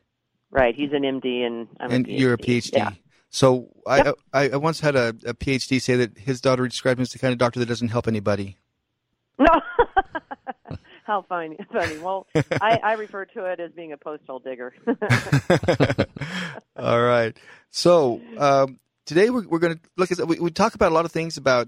Right. 0.51 0.74
He's 0.75 0.92
an 0.94 1.01
MD 1.01 1.42
and 1.45 1.68
I'm 1.80 1.92
and 1.92 2.06
a 2.06 2.09
PhD. 2.09 2.19
you're 2.19 2.33
a 2.33 2.38
PhD. 2.38 2.71
Yeah. 2.74 2.92
So 3.30 3.68
I, 3.86 4.13
I 4.31 4.50
I 4.51 4.56
once 4.57 4.80
had 4.80 4.95
a, 4.95 5.09
a 5.25 5.33
PhD 5.33 5.81
say 5.81 5.97
that 5.97 6.18
his 6.18 6.39
daughter 6.39 6.65
described 6.68 7.00
him 7.00 7.03
as 7.03 7.09
the 7.12 7.19
kind 7.19 7.33
of 7.33 7.38
doctor 7.38 7.59
that 7.59 7.65
doesn't 7.65 7.89
help 7.89 8.07
anybody. 8.07 8.56
No. 9.38 9.47
How 11.03 11.21
funny. 11.27 11.57
Funny. 11.71 11.97
Well, 12.00 12.25
I, 12.62 12.80
I 12.83 12.94
refer 12.94 13.25
to 13.25 13.45
it 13.51 13.59
as 13.59 13.71
being 13.74 13.92
a 13.92 13.97
postal 13.97 14.39
digger. 14.39 14.74
All 16.77 17.01
right. 17.01 17.38
So 17.69 18.21
um, 18.38 18.80
today 19.06 19.30
we're, 19.30 19.47
we're 19.47 19.59
going 19.59 19.75
to 19.75 19.80
look 19.97 20.12
at 20.12 20.27
we, 20.27 20.39
we 20.39 20.50
talk 20.51 20.74
about 20.75 20.92
a 20.92 20.95
lot 20.95 21.06
of 21.06 21.12
things 21.12 21.38
about 21.38 21.68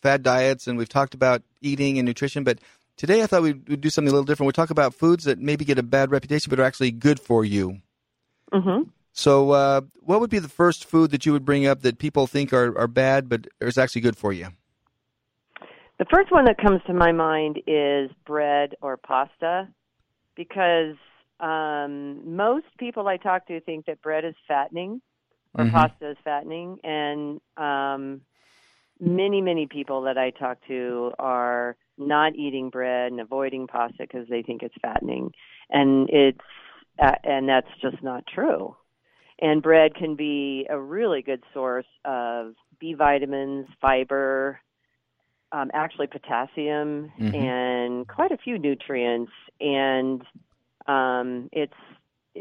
fad 0.00 0.22
diets 0.22 0.66
and 0.68 0.78
we've 0.78 0.88
talked 0.88 1.14
about 1.14 1.42
eating 1.60 1.98
and 1.98 2.06
nutrition, 2.06 2.44
but 2.44 2.58
today 2.96 3.22
I 3.22 3.26
thought 3.26 3.42
we'd, 3.42 3.80
do 3.80 3.90
something 3.90 4.08
a 4.08 4.12
little 4.12 4.24
different. 4.24 4.48
We 4.48 4.52
talk 4.52 4.70
about 4.70 4.94
foods 4.94 5.24
that 5.24 5.38
maybe 5.38 5.64
get 5.64 5.78
a 5.78 5.82
bad 5.82 6.10
reputation 6.10 6.50
but 6.50 6.60
are 6.60 6.64
actually 6.64 6.90
good 6.90 7.20
for 7.20 7.44
you. 7.44 7.80
hmm 8.52 8.82
So, 9.12 9.50
uh, 9.50 9.80
what 10.00 10.20
would 10.20 10.30
be 10.30 10.38
the 10.38 10.48
first 10.48 10.84
food 10.84 11.10
that 11.10 11.26
you 11.26 11.32
would 11.32 11.44
bring 11.44 11.66
up 11.66 11.82
that 11.82 11.98
people 11.98 12.26
think 12.26 12.52
are, 12.52 12.76
are 12.78 12.86
bad 12.88 13.28
but 13.28 13.48
is 13.60 13.78
actually 13.78 14.02
good 14.02 14.16
for 14.16 14.32
you? 14.32 14.48
The 15.98 16.06
first 16.12 16.30
one 16.30 16.44
that 16.44 16.58
comes 16.58 16.80
to 16.86 16.94
my 16.94 17.10
mind 17.10 17.58
is 17.66 18.10
bread 18.24 18.74
or 18.80 18.96
pasta 18.96 19.68
because 20.36 20.94
um, 21.40 22.36
most 22.36 22.66
people 22.78 23.08
I 23.08 23.16
talk 23.16 23.46
to 23.48 23.60
think 23.60 23.86
that 23.86 24.00
bread 24.00 24.24
is 24.24 24.34
fattening 24.46 25.00
or 25.54 25.64
Mhm. 25.64 25.72
pasta 25.72 26.10
is 26.10 26.16
fattening, 26.22 26.78
and 26.84 27.40
um, 27.56 28.20
many, 29.00 29.40
many 29.40 29.66
people 29.66 30.02
that 30.02 30.18
I 30.18 30.30
talk 30.30 30.58
to 30.68 31.12
are 31.18 31.76
not 31.96 32.34
eating 32.36 32.70
bread 32.70 33.10
and 33.12 33.20
avoiding 33.20 33.66
pasta 33.66 33.98
because 34.00 34.28
they 34.28 34.42
think 34.42 34.62
it's 34.62 34.74
fattening, 34.80 35.32
and 35.70 36.08
it's 36.10 36.38
uh, 37.00 37.14
and 37.24 37.48
that's 37.48 37.68
just 37.80 38.02
not 38.02 38.24
true. 38.26 38.76
And 39.40 39.62
bread 39.62 39.94
can 39.94 40.16
be 40.16 40.66
a 40.68 40.78
really 40.78 41.22
good 41.22 41.42
source 41.54 41.86
of 42.04 42.54
B 42.80 42.94
vitamins, 42.94 43.66
fiber, 43.80 44.60
um, 45.52 45.70
actually 45.72 46.08
potassium, 46.08 47.12
Mhm. 47.18 47.34
and 47.34 48.08
quite 48.08 48.32
a 48.32 48.36
few 48.38 48.58
nutrients. 48.58 49.32
And 49.60 50.22
um, 50.86 51.48
it's 51.52 51.72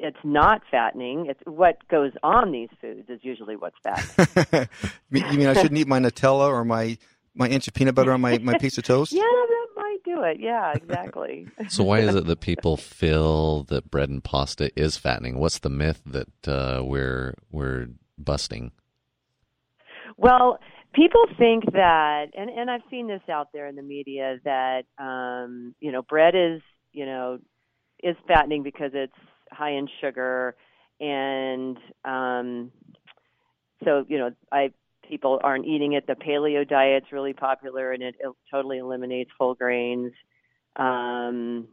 it's 0.04 0.18
not 0.24 0.62
fattening. 0.70 1.28
It's 1.30 1.40
what 1.46 1.88
goes 1.88 2.12
on 2.24 2.52
these 2.52 2.70
foods 2.82 3.10
is 3.10 3.20
usually 3.24 3.56
what's 3.56 3.76
fattening. 3.84 4.70
you 5.12 5.38
mean 5.38 5.48
I 5.48 5.54
shouldn't 5.54 5.78
eat 5.78 5.88
my 5.88 6.00
Nutella 6.00 6.48
or 6.48 6.66
my, 6.66 6.98
my 7.36 7.48
inch 7.48 7.68
of 7.68 7.74
peanut 7.74 7.96
butter 7.96 8.12
on 8.12 8.22
my, 8.22 8.38
my 8.40 8.58
piece 8.58 8.78
of 8.78 8.84
toast? 8.84 9.12
yeah, 9.14 9.22
that 9.22 9.68
might 9.76 9.98
do 10.06 10.24
it. 10.24 10.38
Yeah, 10.40 10.74
exactly. 10.74 11.48
So 11.70 11.84
why 11.84 12.00
is 12.00 12.16
it 12.16 12.26
that 12.26 12.40
people 12.40 12.78
feel 12.78 13.64
that 13.64 13.92
bread 13.92 14.10
and 14.10 14.24
pasta 14.24 14.72
is 14.80 14.98
fattening? 14.98 15.40
What's 15.40 15.60
the 15.60 15.70
myth 15.70 16.02
that 16.06 16.48
uh, 16.48 16.84
we're 16.84 17.36
we're 17.52 17.88
busting? 18.18 18.72
Well, 20.16 20.60
people 20.94 21.26
think 21.38 21.66
that, 21.74 22.28
and 22.36 22.50
and 22.50 22.72
I've 22.72 22.82
seen 22.90 23.08
this 23.08 23.22
out 23.30 23.50
there 23.54 23.68
in 23.68 23.76
the 23.76 23.82
media 23.82 24.40
that 24.44 24.84
um, 24.98 25.76
you 25.80 25.92
know 25.92 26.02
bread 26.02 26.36
is 26.36 26.62
you 26.94 27.06
know 27.06 27.40
is 28.02 28.16
fattening 28.28 28.64
because 28.64 28.92
it's 28.94 29.14
high 29.52 29.72
in 29.72 29.88
sugar, 30.02 30.56
and 31.00 31.78
um, 32.06 32.72
so 33.84 34.06
you 34.08 34.18
know 34.18 34.32
I 34.52 34.72
people 35.08 35.40
aren't 35.44 35.66
eating 35.66 35.94
it. 35.94 36.06
The 36.08 36.14
paleo 36.14 36.68
diet's 36.68 37.12
really 37.12 37.34
popular, 37.34 37.92
and 37.92 38.04
it, 38.04 38.16
it 38.20 38.32
totally 38.52 38.78
eliminates 38.78 39.32
whole 39.38 39.56
grains. 39.56 40.12
Um, 40.76 41.68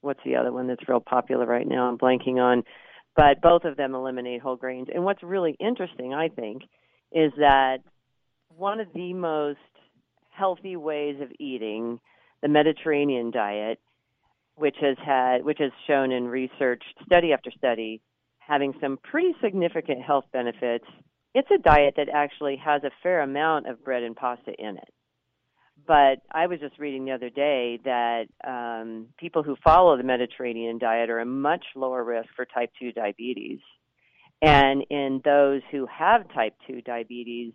what's 0.00 0.20
the 0.24 0.36
other 0.36 0.52
one 0.52 0.68
that's 0.68 0.88
real 0.88 1.00
popular 1.00 1.46
right 1.46 1.66
now? 1.66 1.88
I'm 1.88 1.98
blanking 1.98 2.36
on, 2.36 2.64
but 3.16 3.40
both 3.40 3.64
of 3.64 3.76
them 3.76 3.94
eliminate 3.94 4.40
whole 4.40 4.56
grains. 4.56 4.88
And 4.92 5.04
what's 5.04 5.22
really 5.22 5.56
interesting, 5.58 6.14
I 6.14 6.28
think, 6.28 6.62
is 7.12 7.32
that 7.38 7.78
one 8.56 8.80
of 8.80 8.88
the 8.94 9.14
most 9.14 9.58
healthy 10.30 10.76
ways 10.76 11.16
of 11.20 11.28
eating, 11.38 12.00
the 12.42 12.48
Mediterranean 12.48 13.30
diet, 13.30 13.78
which 14.60 14.76
has 14.80 14.96
had 15.04 15.44
which 15.44 15.58
has 15.58 15.72
shown 15.86 16.12
in 16.12 16.28
research 16.28 16.82
study 17.04 17.32
after 17.32 17.50
study 17.50 18.00
having 18.38 18.74
some 18.80 18.98
pretty 19.02 19.32
significant 19.42 20.02
health 20.02 20.24
benefits. 20.32 20.84
It's 21.34 21.48
a 21.50 21.58
diet 21.58 21.94
that 21.96 22.08
actually 22.12 22.56
has 22.56 22.82
a 22.82 22.90
fair 23.02 23.22
amount 23.22 23.68
of 23.68 23.84
bread 23.84 24.02
and 24.02 24.16
pasta 24.16 24.52
in 24.58 24.76
it. 24.76 24.92
but 25.86 26.18
I 26.30 26.46
was 26.46 26.60
just 26.60 26.78
reading 26.78 27.04
the 27.04 27.12
other 27.12 27.30
day 27.30 27.78
that 27.84 28.24
um, 28.46 29.06
people 29.18 29.42
who 29.42 29.56
follow 29.64 29.96
the 29.96 30.02
Mediterranean 30.02 30.78
diet 30.78 31.10
are 31.10 31.20
a 31.20 31.24
much 31.26 31.64
lower 31.74 32.02
risk 32.04 32.28
for 32.36 32.44
type 32.44 32.70
2 32.80 32.92
diabetes. 32.92 33.60
And 34.42 34.84
in 34.90 35.20
those 35.24 35.62
who 35.70 35.86
have 35.86 36.32
type 36.34 36.54
2 36.66 36.82
diabetes, 36.82 37.52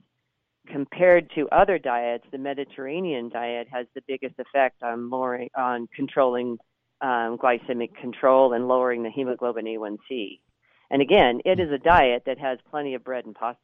compared 0.68 1.30
to 1.36 1.48
other 1.52 1.78
diets, 1.78 2.26
the 2.32 2.38
Mediterranean 2.38 3.30
diet 3.30 3.68
has 3.72 3.86
the 3.96 4.02
biggest 4.08 4.36
effect 4.40 4.82
on 4.84 5.10
lowering, 5.10 5.50
on 5.56 5.88
controlling 5.96 6.58
um, 7.06 7.38
glycemic 7.38 7.96
control 7.96 8.54
and 8.54 8.68
lowering 8.68 9.04
the 9.04 9.12
hemoglobin 9.12 9.66
A1C. 9.66 10.40
And 10.90 11.02
again, 11.02 11.40
it 11.46 11.60
is 11.60 11.72
a 11.72 11.78
diet 11.78 12.24
that 12.26 12.40
has 12.40 12.58
plenty 12.70 12.94
of 12.96 13.04
bread 13.04 13.26
and 13.26 13.36
pasta. 13.36 13.60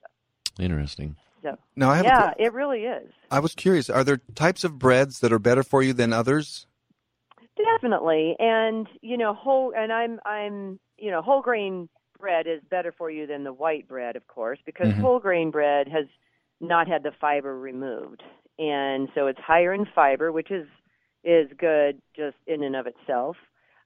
Interesting. 0.60 1.16
So 1.42 1.58
Now 1.76 1.90
I 1.90 1.98
have 1.98 2.06
a 2.06 2.10
yeah, 2.10 2.34
que- 2.34 2.46
it 2.46 2.54
really 2.54 2.82
is. 2.84 3.10
I 3.32 3.40
was 3.40 3.56
curious. 3.56 3.90
Are 3.90 4.04
there 4.04 4.22
types 4.36 4.64
of 4.64 4.78
breads 4.78 5.20
that 5.22 5.34
are 5.34 5.40
better 5.40 5.64
for 5.64 5.82
you 5.82 5.94
than 5.94 6.14
others? 6.14 6.68
Definitely, 7.58 8.36
and 8.40 8.88
you 9.02 9.18
know, 9.18 9.34
whole 9.34 9.74
and 9.76 9.92
I'm 9.92 10.20
I'm 10.26 10.80
you 10.98 11.10
know, 11.12 11.22
whole 11.22 11.42
grain 11.42 11.90
bread 12.20 12.46
is 12.48 12.62
better 12.70 12.92
for 12.92 13.10
you 13.10 13.26
than 13.28 13.44
the 13.44 13.54
white 13.54 13.88
bread, 13.88 14.16
of 14.16 14.28
course, 14.28 14.60
because 14.66 14.88
Mhm. 14.88 15.02
whole 15.02 15.20
grain 15.20 15.50
bread 15.52 15.88
has 15.88 16.06
not 16.60 16.88
had 16.88 17.04
the 17.04 17.12
fiber 17.20 17.58
removed, 17.60 18.24
and 18.60 19.10
so 19.16 19.28
it's 19.28 19.40
higher 19.40 19.74
in 19.74 19.86
fiber, 19.86 20.32
which 20.32 20.52
is 20.52 20.68
is 21.24 21.48
good 21.58 22.02
just 22.16 22.38
in 22.48 22.64
and 22.64 22.76
of 22.76 22.88
itself. 22.88 23.38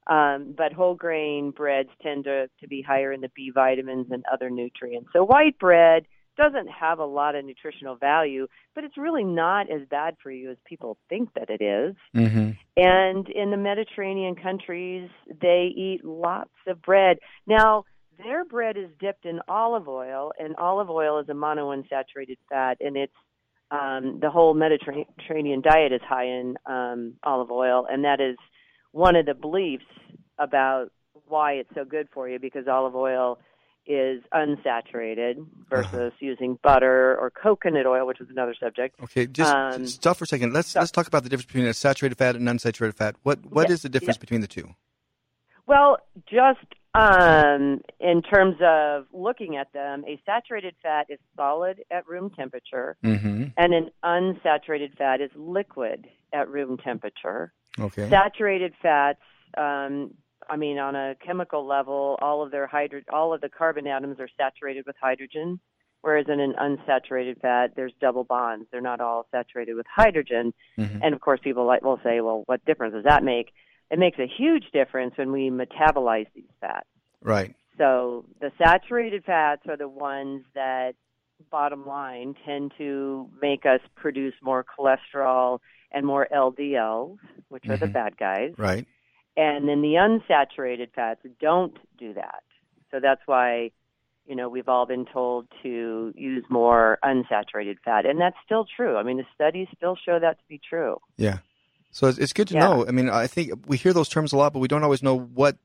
Um, 0.07 0.53
but 0.55 0.71
whole 0.71 0.95
grain 0.95 1.51
breads 1.51 1.89
tend 2.03 2.25
to, 2.25 2.47
to 2.61 2.67
be 2.67 2.81
higher 2.81 3.11
in 3.11 3.21
the 3.21 3.31
B 3.35 3.51
vitamins 3.53 4.07
and 4.11 4.23
other 4.31 4.49
nutrients. 4.49 5.09
So 5.13 5.23
white 5.23 5.57
bread 5.57 6.05
doesn't 6.37 6.67
have 6.67 6.99
a 6.99 7.05
lot 7.05 7.35
of 7.35 7.45
nutritional 7.45 7.95
value, 7.95 8.47
but 8.75 8.83
it's 8.83 8.97
really 8.97 9.23
not 9.23 9.71
as 9.71 9.87
bad 9.89 10.15
for 10.21 10.29
you 10.31 10.51
as 10.51 10.57
people 10.65 10.97
think 11.09 11.33
that 11.33 11.49
it 11.49 11.63
is. 11.63 11.95
Mm-hmm. 12.15 12.51
And 12.77 13.29
in 13.29 13.51
the 13.51 13.57
Mediterranean 13.57 14.35
countries, 14.35 15.09
they 15.41 15.71
eat 15.75 16.01
lots 16.03 16.51
of 16.67 16.81
bread. 16.81 17.17
Now, 17.47 17.85
their 18.17 18.45
bread 18.45 18.77
is 18.77 18.89
dipped 18.99 19.25
in 19.25 19.39
olive 19.47 19.87
oil, 19.87 20.31
and 20.37 20.55
olive 20.57 20.89
oil 20.89 21.19
is 21.19 21.29
a 21.29 21.33
monounsaturated 21.33 22.37
fat, 22.49 22.77
and 22.79 22.95
it's 22.95 23.13
um, 23.71 24.19
the 24.21 24.29
whole 24.29 24.53
Mediterranean 24.53 25.61
diet 25.61 25.91
is 25.91 26.01
high 26.07 26.25
in 26.25 26.55
um, 26.65 27.13
olive 27.23 27.51
oil, 27.51 27.85
and 27.89 28.03
that 28.03 28.21
is 28.21 28.37
one 28.91 29.15
of 29.15 29.25
the 29.25 29.33
beliefs 29.33 29.85
about 30.37 30.91
why 31.27 31.53
it's 31.53 31.69
so 31.73 31.83
good 31.85 32.07
for 32.13 32.29
you 32.29 32.39
because 32.39 32.67
olive 32.67 32.95
oil 32.95 33.39
is 33.87 34.23
unsaturated 34.33 35.45
versus 35.69 36.11
using 36.19 36.57
butter 36.63 37.17
or 37.19 37.31
coconut 37.31 37.85
oil, 37.85 38.07
which 38.07 38.19
is 38.19 38.27
another 38.29 38.55
subject. 38.59 38.95
Okay, 39.03 39.27
just 39.27 39.53
Um, 39.53 39.85
stop 39.85 40.17
for 40.17 40.23
a 40.23 40.27
second. 40.27 40.53
Let's 40.53 40.75
let's 40.75 40.91
talk 40.91 41.07
about 41.07 41.23
the 41.23 41.29
difference 41.29 41.45
between 41.45 41.65
a 41.65 41.73
saturated 41.73 42.17
fat 42.17 42.35
and 42.35 42.47
unsaturated 42.47 42.95
fat. 42.95 43.15
What 43.23 43.45
what 43.45 43.69
is 43.69 43.83
the 43.83 43.89
difference 43.89 44.17
between 44.17 44.41
the 44.41 44.47
two? 44.47 44.75
Well, 45.67 45.97
just 46.27 46.65
um, 46.95 47.81
in 47.99 48.21
terms 48.21 48.55
of 48.61 49.05
looking 49.13 49.57
at 49.57 49.71
them, 49.73 50.03
a 50.07 50.19
saturated 50.25 50.75
fat 50.81 51.07
is 51.09 51.19
solid 51.35 51.83
at 51.91 52.07
room 52.07 52.29
temperature, 52.29 52.95
Mm-hmm. 53.03 53.45
and 53.57 53.73
an 53.73 53.91
unsaturated 54.03 54.97
fat 54.97 55.21
is 55.21 55.31
liquid 55.35 56.07
at 56.33 56.49
room 56.49 56.77
temperature. 56.77 57.51
Okay. 57.79 58.09
Saturated 58.09 58.73
fats, 58.81 59.19
um, 59.57 60.11
I 60.49 60.57
mean, 60.57 60.77
on 60.77 60.95
a 60.95 61.15
chemical 61.25 61.65
level, 61.65 62.17
all 62.21 62.41
of 62.43 62.51
their 62.51 62.67
hydro- 62.67 63.01
all 63.11 63.33
of 63.33 63.41
the 63.41 63.49
carbon 63.49 63.87
atoms 63.87 64.19
are 64.19 64.29
saturated 64.37 64.85
with 64.85 64.95
hydrogen, 65.01 65.59
whereas 66.01 66.27
in 66.29 66.39
an 66.39 66.53
unsaturated 66.53 67.41
fat, 67.41 67.71
there's 67.75 67.93
double 67.99 68.23
bonds. 68.23 68.67
They're 68.71 68.79
not 68.81 69.01
all 69.01 69.27
saturated 69.31 69.73
with 69.75 69.87
hydrogen. 69.87 70.53
Mhm. 70.77 70.99
And 71.03 71.13
of 71.15 71.21
course, 71.21 71.39
people 71.43 71.65
like 71.65 71.81
will 71.83 71.99
say, 72.03 72.21
"Well, 72.21 72.43
what 72.45 72.63
difference 72.65 72.93
does 72.93 73.03
that 73.05 73.23
make?" 73.23 73.53
It 73.91 73.99
makes 73.99 74.17
a 74.19 74.27
huge 74.27 74.65
difference 74.73 75.17
when 75.17 75.31
we 75.31 75.49
metabolize 75.49 76.27
these 76.33 76.49
fats. 76.59 76.87
Right. 77.21 77.55
So 77.77 78.25
the 78.39 78.51
saturated 78.57 79.23
fats 79.25 79.63
are 79.67 79.77
the 79.77 79.89
ones 79.89 80.43
that, 80.55 80.95
bottom 81.51 81.85
line, 81.85 82.35
tend 82.45 82.73
to 82.77 83.29
make 83.41 83.65
us 83.65 83.81
produce 83.95 84.33
more 84.41 84.63
cholesterol 84.63 85.59
and 85.91 86.05
more 86.05 86.27
LDLs, 86.31 87.19
which 87.49 87.67
are 87.69 87.77
the 87.77 87.87
Mhm. 87.87 87.93
bad 87.93 88.17
guys. 88.17 88.53
Right. 88.57 88.85
And 89.37 89.67
then 89.67 89.81
the 89.81 89.95
unsaturated 89.95 90.91
fats 90.93 91.21
don't 91.39 91.77
do 91.97 92.13
that. 92.13 92.43
So 92.91 92.99
that's 92.99 93.21
why, 93.25 93.71
you 94.25 94.35
know, 94.35 94.47
we've 94.47 94.69
all 94.69 94.85
been 94.85 95.05
told 95.05 95.47
to 95.63 96.13
use 96.15 96.45
more 96.49 96.97
unsaturated 97.03 97.79
fat. 97.83 98.05
And 98.05 98.19
that's 98.19 98.37
still 98.45 98.65
true. 98.65 98.95
I 98.97 99.03
mean, 99.03 99.17
the 99.17 99.25
studies 99.33 99.67
still 99.75 99.95
show 99.97 100.19
that 100.19 100.39
to 100.39 100.47
be 100.47 100.57
true. 100.57 100.99
Yeah. 101.17 101.39
So 101.95 102.07
it's, 102.07 102.17
it's 102.17 102.33
good 102.33 102.49
to 102.49 102.55
Yeah. 102.55 102.59
know. 102.59 102.85
I 102.85 102.91
mean, 102.91 103.09
I 103.09 103.25
think 103.25 103.53
we 103.67 103.77
hear 103.77 103.93
those 103.93 104.09
terms 104.09 104.33
a 104.33 104.37
lot, 104.37 104.51
but 104.51 104.59
we 104.59 104.67
don't 104.67 104.83
always 104.83 105.01
know 105.01 105.17
what 105.17 105.57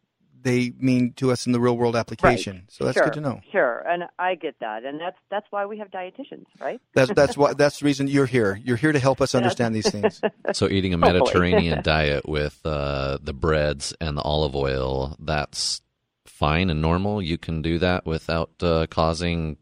they 0.43 0.73
mean 0.79 1.13
to 1.15 1.33
us 1.33 1.45
in 1.45 1.51
the 1.51 1.59
real 1.59 1.77
world 1.77 1.97
application. 1.97 2.63
So 2.69 2.85
that's 2.85 2.97
sure, 2.97 3.07
good 3.07 3.15
to 3.15 3.21
know. 3.21 3.41
Sure. 3.51 3.81
And 3.81 4.05
I 4.17 4.37
get 4.37 4.55
that. 4.61 4.85
And 4.85 5.01
that's 5.01 5.17
that's 5.29 5.47
why 5.51 5.67
we 5.67 5.79
have 5.79 5.91
dietitians, 5.91 6.47
right? 6.61 6.81
That's 6.95 7.13
that's 7.13 7.37
why 7.37 7.55
that's 7.55 7.81
the 7.81 7.85
reason 7.85 8.07
you're 8.07 8.27
here. 8.27 8.61
You're 8.63 8.77
here 8.77 8.93
to 8.93 9.01
help 9.01 9.21
us 9.21 9.35
understand 9.35 9.75
these 9.75 9.91
things. 9.91 10.21
So 10.53 10.69
eating 10.69 10.95
a 10.95 10.99
Mediterranean 10.99 11.83
diet 11.85 12.29
with 12.29 12.61
uh, 12.65 13.19
the 13.21 13.33
breads 13.33 13.93
and 14.01 14.17
the 14.17 14.23
olive 14.23 14.55
oil, 14.55 15.17
that's 15.19 15.83
fine 16.27 16.71
and 16.71 16.81
normal. 16.81 17.21
You 17.21 17.39
can 17.39 17.61
do 17.61 17.79
that 17.81 18.07
without 18.07 18.51
uh, 18.63 18.87
causing 18.89 19.59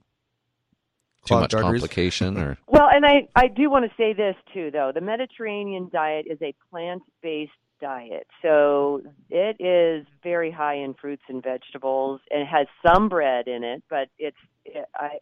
too 1.25 1.35
much 1.35 1.55
arteries? 1.55 1.83
complication 1.83 2.37
or 2.39 2.59
Well, 2.67 2.89
and 2.91 3.05
I, 3.05 3.29
I 3.35 3.49
do 3.49 3.71
want 3.71 3.85
to 3.85 3.91
say 3.97 4.13
this 4.13 4.37
too, 4.53 4.71
though. 4.71 4.93
The 4.95 5.01
Mediterranean 5.01 5.91
diet 5.93 6.27
is 6.29 6.39
a 6.43 6.55
plant 6.71 7.03
based 7.23 7.53
diet. 7.81 8.27
So 8.43 9.03
it 9.31 9.57
is 9.61 10.07
very 10.23 10.51
high 10.51 10.77
in 10.77 10.95
fruits 10.95 11.23
and 11.29 11.43
vegetables 11.43 12.21
and 12.31 12.47
has 12.49 12.67
some 12.85 13.09
bread 13.09 13.49
in 13.49 13.65
it, 13.65 13.83
but 13.89 14.09
it's, 14.19 14.37
it, 14.65 14.85
I, 14.95 15.19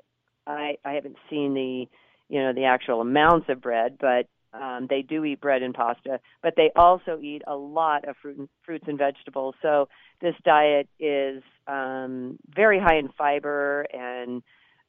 I, 0.46 0.76
I 0.84 0.92
haven't 0.92 1.16
seen 1.28 1.54
the, 1.54 1.86
you 2.28 2.42
know, 2.42 2.52
the 2.52 2.64
actual 2.64 3.00
amounts 3.00 3.48
of 3.48 3.60
bread, 3.60 3.98
but 4.00 4.26
um, 4.52 4.86
they 4.88 5.02
do 5.02 5.24
eat 5.24 5.40
bread 5.40 5.62
and 5.62 5.74
pasta, 5.74 6.20
but 6.42 6.54
they 6.56 6.70
also 6.76 7.18
eat 7.20 7.42
a 7.46 7.54
lot 7.54 8.08
of 8.08 8.16
fruit 8.22 8.38
and, 8.38 8.48
fruits 8.64 8.84
and 8.88 8.98
vegetables. 8.98 9.54
So 9.60 9.88
this 10.20 10.34
diet 10.44 10.88
is 10.98 11.42
um, 11.66 12.38
very 12.54 12.78
high 12.78 12.96
in 12.96 13.10
fiber 13.18 13.86
and 13.92 14.42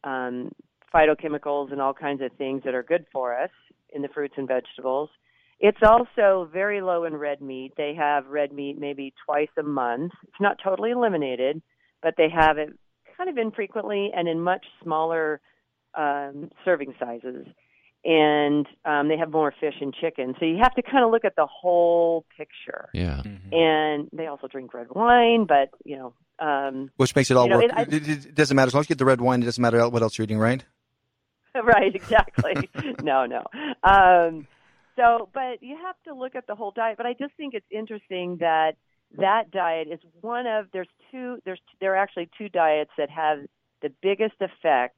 um, 0.03 0.51
phytochemicals 0.93 1.71
and 1.71 1.81
all 1.81 1.93
kinds 1.93 2.21
of 2.21 2.31
things 2.37 2.61
that 2.65 2.73
are 2.73 2.83
good 2.83 3.05
for 3.11 3.37
us 3.37 3.49
in 3.93 4.01
the 4.01 4.07
fruits 4.09 4.33
and 4.37 4.47
vegetables. 4.47 5.09
It's 5.59 5.79
also 5.81 6.49
very 6.51 6.81
low 6.81 7.05
in 7.05 7.15
red 7.15 7.41
meat. 7.41 7.73
They 7.77 7.93
have 7.97 8.27
red 8.27 8.51
meat 8.51 8.77
maybe 8.79 9.13
twice 9.25 9.49
a 9.57 9.63
month. 9.63 10.11
It's 10.23 10.39
not 10.41 10.57
totally 10.63 10.91
eliminated, 10.91 11.61
but 12.03 12.13
they 12.17 12.29
have 12.29 12.57
it 12.57 12.69
kind 13.17 13.29
of 13.29 13.37
infrequently 13.37 14.11
and 14.15 14.27
in 14.27 14.39
much 14.39 14.65
smaller 14.83 15.41
um, 15.95 16.51
serving 16.63 16.93
sizes. 16.99 17.47
And 18.05 18.67
um, 18.85 19.09
they 19.09 19.17
have 19.17 19.31
more 19.31 19.51
fish 19.59 19.73
and 19.81 19.93
chicken. 19.93 20.35
So 20.39 20.45
you 20.45 20.59
have 20.61 20.75
to 20.75 20.83
kind 20.83 21.03
of 21.03 21.09
look 21.11 21.25
at 21.25 21.35
the 21.35 21.47
whole 21.47 22.23
picture. 22.37 22.89
yeah. 22.93 23.21
And 23.51 24.07
they 24.13 24.27
also 24.27 24.47
drink 24.47 24.73
red 24.73 24.87
wine, 24.91 25.45
but, 25.45 25.69
you 25.83 25.97
know, 25.97 26.13
um, 26.39 26.91
Which 26.97 27.15
makes 27.15 27.31
it 27.31 27.35
all 27.37 27.45
You 27.45 27.49
know, 27.49 27.55
work. 27.57 27.65
it- 27.65 27.71
I- 27.75 27.81
It, 27.81 27.93
it, 27.93 28.25
it 28.27 28.35
doesn't 28.35 28.55
matter 28.55 28.67
as 28.67 28.73
long 28.75 28.81
as 28.81 28.85
you 28.89 28.93
get 28.95 28.99
the 28.99 29.05
red 29.05 29.19
wine. 29.19 29.41
It 29.41 29.45
doesn't 29.45 29.61
matter 29.61 29.89
what 29.89 30.03
else 30.03 30.17
you're 30.17 30.23
eating, 30.23 30.37
right? 30.37 30.63
right, 31.63 31.93
exactly. 31.93 32.69
no, 33.03 33.25
no. 33.25 33.45
Um, 33.83 34.47
so, 34.95 35.29
but 35.33 35.61
you 35.61 35.77
have 35.85 35.95
to 36.07 36.13
look 36.13 36.35
at 36.35 36.47
the 36.47 36.55
whole 36.55 36.71
diet. 36.71 36.97
But 36.97 37.05
I 37.05 37.13
just 37.13 37.33
think 37.35 37.53
it's 37.53 37.65
interesting 37.71 38.37
that 38.39 38.73
that 39.17 39.51
diet 39.51 39.87
is 39.91 39.99
one 40.21 40.47
of 40.47 40.65
there's 40.73 40.89
two 41.11 41.37
there's 41.45 41.61
there 41.79 41.93
are 41.93 41.97
actually 41.97 42.29
two 42.37 42.49
diets 42.49 42.91
that 42.97 43.09
have 43.09 43.39
the 43.81 43.89
biggest 44.01 44.35
effect 44.41 44.95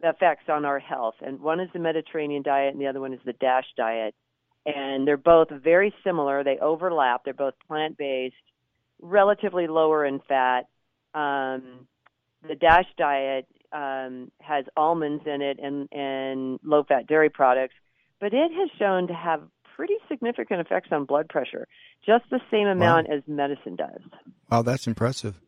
the 0.00 0.08
effects 0.08 0.44
on 0.48 0.64
our 0.64 0.78
health, 0.78 1.16
and 1.20 1.40
one 1.40 1.60
is 1.60 1.68
the 1.72 1.78
Mediterranean 1.78 2.42
diet, 2.42 2.72
and 2.72 2.80
the 2.80 2.86
other 2.86 3.00
one 3.00 3.12
is 3.12 3.20
the 3.24 3.34
DASH 3.34 3.66
diet. 3.76 4.14
And 4.64 5.06
they're 5.06 5.16
both 5.16 5.48
very 5.50 5.92
similar. 6.04 6.44
They 6.44 6.56
overlap. 6.58 7.24
They're 7.24 7.34
both 7.34 7.54
plant 7.66 7.98
based, 7.98 8.36
relatively 9.00 9.66
lower 9.66 10.06
in 10.06 10.20
fat. 10.20 10.68
Um, 11.14 11.88
the 12.46 12.54
DASH 12.54 12.86
diet 12.96 13.46
um, 13.72 14.30
has 14.40 14.64
almonds 14.76 15.24
in 15.26 15.42
it 15.42 15.58
and, 15.62 15.88
and 15.92 16.60
low 16.64 16.84
fat 16.84 17.06
dairy 17.06 17.30
products, 17.30 17.74
but 18.20 18.32
it 18.32 18.52
has 18.52 18.70
shown 18.78 19.08
to 19.08 19.14
have 19.14 19.42
pretty 19.76 19.94
significant 20.08 20.60
effects 20.60 20.88
on 20.92 21.04
blood 21.04 21.28
pressure, 21.28 21.66
just 22.04 22.24
the 22.30 22.40
same 22.50 22.66
amount 22.66 23.08
as 23.10 23.22
medicine 23.26 23.76
does. 23.76 24.00
Wow, 24.50 24.62
that's 24.62 24.86
impressive. 24.86 25.40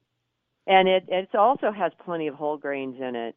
And 0.66 0.88
it, 0.88 1.04
it 1.08 1.34
also 1.34 1.70
has 1.70 1.92
plenty 2.04 2.26
of 2.26 2.34
whole 2.34 2.56
grains 2.56 2.96
in 2.98 3.14
it. 3.14 3.36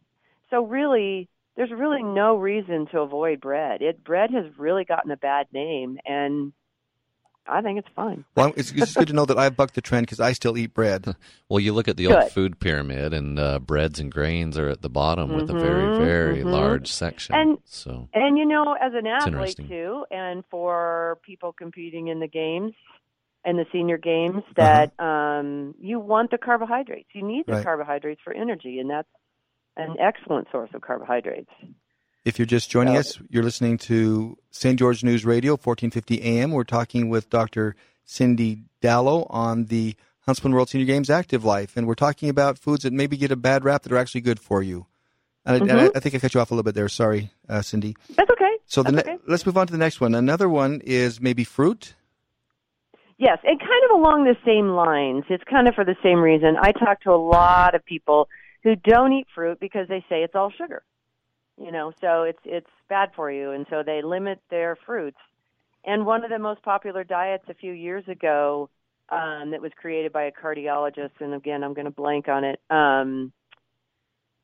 So 0.49 0.65
really, 0.65 1.27
there's 1.57 1.71
really 1.71 2.03
no 2.03 2.37
reason 2.37 2.87
to 2.91 2.99
avoid 2.99 3.41
bread. 3.41 3.81
It 3.81 4.03
bread 4.03 4.31
has 4.31 4.45
really 4.57 4.85
gotten 4.85 5.11
a 5.11 5.17
bad 5.17 5.47
name, 5.51 5.97
and 6.05 6.53
I 7.49 7.61
think 7.61 7.79
it's 7.79 7.87
fine. 7.95 8.25
Well, 8.35 8.53
it's, 8.57 8.71
it's 8.71 8.93
good 8.95 9.07
to 9.07 9.13
know 9.13 9.25
that 9.25 9.37
I've 9.37 9.55
bucked 9.55 9.75
the 9.75 9.81
trend 9.81 10.05
because 10.05 10.19
I 10.19 10.33
still 10.33 10.57
eat 10.57 10.73
bread. 10.73 11.15
Well, 11.49 11.61
you 11.61 11.71
look 11.71 11.87
at 11.87 11.95
the 11.95 12.07
old 12.07 12.29
food 12.31 12.59
pyramid, 12.59 13.13
and 13.13 13.39
uh, 13.39 13.59
breads 13.59 14.01
and 14.01 14.11
grains 14.11 14.57
are 14.57 14.67
at 14.67 14.81
the 14.81 14.89
bottom 14.89 15.33
with 15.33 15.49
a 15.49 15.53
very, 15.53 15.97
very 15.97 16.39
mhm. 16.43 16.51
large 16.51 16.91
section. 16.91 17.35
And- 17.35 17.57
so, 17.63 18.09
And 18.13 18.37
you 18.37 18.45
know, 18.45 18.73
as 18.73 18.91
an 18.93 19.07
athlete 19.07 19.55
too, 19.55 20.05
and 20.11 20.43
for 20.51 21.19
people 21.21 21.53
competing 21.53 22.09
in 22.09 22.19
the 22.19 22.27
games 22.27 22.73
and 23.45 23.57
the 23.57 23.65
senior 23.71 23.97
games, 23.97 24.43
Uh-huh. 24.57 24.87
that 24.97 24.99
um, 25.01 25.73
you 25.79 26.01
want 26.01 26.31
the 26.31 26.37
carbohydrates. 26.37 27.07
You 27.13 27.25
need 27.25 27.45
the 27.45 27.53
Right. 27.53 27.63
carbohydrates 27.63 28.19
for 28.25 28.33
energy, 28.33 28.79
and 28.79 28.89
that's 28.89 29.07
an 29.77 29.95
excellent 30.01 30.49
source 30.51 30.71
of 30.73 30.81
carbohydrates. 30.81 31.51
If 32.27 32.37
you're 32.37 32.45
just 32.45 32.69
joining 32.69 32.95
So- 32.95 32.99
us, 32.99 33.19
you're 33.29 33.41
listening 33.43 33.77
to 33.89 34.37
St. 34.51 34.77
George 34.77 35.01
News 35.01 35.23
Radio, 35.23 35.55
1450 35.55 36.21
AM. 36.21 36.51
We're 36.51 36.65
talking 36.65 37.07
with 37.07 37.29
Dr. 37.29 37.73
Cindy 38.03 38.63
Dallow 38.81 39.27
on 39.29 39.65
the 39.67 39.95
Huntsman 40.25 40.53
World 40.53 40.67
Senior 40.67 40.85
Games 40.87 41.09
Active 41.09 41.45
Life, 41.45 41.77
and 41.77 41.87
we're 41.87 41.95
talking 41.95 42.27
about 42.27 42.59
foods 42.59 42.83
that 42.83 42.91
maybe 42.91 43.15
get 43.15 43.31
a 43.31 43.37
bad 43.37 43.63
rap 43.63 43.83
that 43.83 43.93
are 43.93 43.97
actually 43.97 44.19
good 44.19 44.41
for 44.41 44.61
you. 44.61 44.87
And, 45.45 45.55
I, 45.55 45.67
and 45.73 45.79
I. 45.79 45.91
I 45.95 45.99
think 46.01 46.15
I 46.15 46.19
cut 46.19 46.33
you 46.33 46.41
off 46.41 46.51
a 46.51 46.53
little 46.53 46.63
bit 46.65 46.75
there. 46.75 46.89
Sorry, 46.89 47.31
uh, 47.47 47.61
Cindy. 47.61 47.95
That's 48.17 48.29
okay. 48.29 48.57
So 48.65 48.83
the 48.83 48.91
That's 48.91 49.07
ne- 49.07 49.13
okay. 49.13 49.23
let's 49.25 49.45
move 49.45 49.57
on 49.57 49.67
to 49.67 49.71
the 49.71 49.79
next 49.79 50.01
one. 50.01 50.13
Another 50.13 50.49
one 50.49 50.81
is 50.83 51.21
maybe 51.21 51.45
fruit. 51.45 51.93
Yes, 53.17 53.37
and 53.45 53.57
kind 53.57 53.83
of 53.89 53.97
along 54.01 54.25
the 54.25 54.35
same 54.45 54.71
lines. 54.71 55.23
It's 55.29 55.45
kind 55.45 55.69
of 55.69 55.75
for 55.75 55.85
the 55.85 55.95
same 56.03 56.19
reason. 56.19 56.57
I 56.61 56.73
talk 56.73 56.99
to 57.03 57.11
a 57.11 57.15
lot 57.15 57.73
of 57.73 57.85
people 57.85 58.27
who 58.63 58.75
don't 58.75 59.13
eat 59.13 59.27
fruit 59.33 59.61
because 59.61 59.87
they 59.87 60.01
say 60.09 60.23
it's 60.23 60.35
all 60.35 60.51
sugar. 60.51 60.83
You 61.59 61.71
know, 61.71 61.91
so 61.99 62.23
it's 62.23 62.39
it's 62.45 62.69
bad 62.87 63.09
for 63.15 63.31
you 63.31 63.51
and 63.51 63.65
so 63.69 63.81
they 63.83 64.01
limit 64.03 64.39
their 64.49 64.77
fruits. 64.85 65.17
And 65.83 66.05
one 66.05 66.23
of 66.23 66.29
the 66.29 66.39
most 66.39 66.61
popular 66.61 67.03
diets 67.03 67.45
a 67.49 67.53
few 67.53 67.73
years 67.73 68.07
ago 68.07 68.69
um 69.09 69.51
that 69.51 69.61
was 69.61 69.71
created 69.75 70.13
by 70.13 70.23
a 70.23 70.31
cardiologist 70.31 71.19
and 71.19 71.33
again 71.33 71.63
I'm 71.63 71.73
going 71.73 71.85
to 71.85 71.91
blank 71.91 72.27
on 72.27 72.43
it. 72.43 72.59
Um 72.69 73.31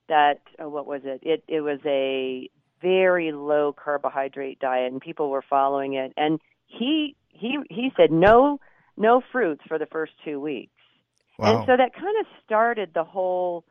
that 0.09 0.41
uh, 0.61 0.67
what 0.67 0.87
was 0.87 1.01
it? 1.03 1.19
It 1.21 1.43
it 1.47 1.61
was 1.61 1.79
a 1.85 2.49
very 2.81 3.31
low 3.31 3.73
carbohydrate 3.73 4.59
diet 4.59 4.91
and 4.91 4.99
people 4.99 5.29
were 5.29 5.43
following 5.47 5.93
it 5.93 6.13
and 6.17 6.39
he 6.65 7.15
he 7.29 7.59
he 7.69 7.91
said 7.95 8.11
no 8.11 8.59
no 8.97 9.21
fruits 9.31 9.61
for 9.67 9.77
the 9.77 9.85
first 9.85 10.13
2 10.25 10.39
weeks. 10.39 10.71
Wow. 11.37 11.57
And 11.57 11.65
so 11.65 11.77
that 11.77 11.93
kind 11.93 12.17
of 12.19 12.25
started 12.45 12.91
the 12.93 13.03
whole 13.03 13.63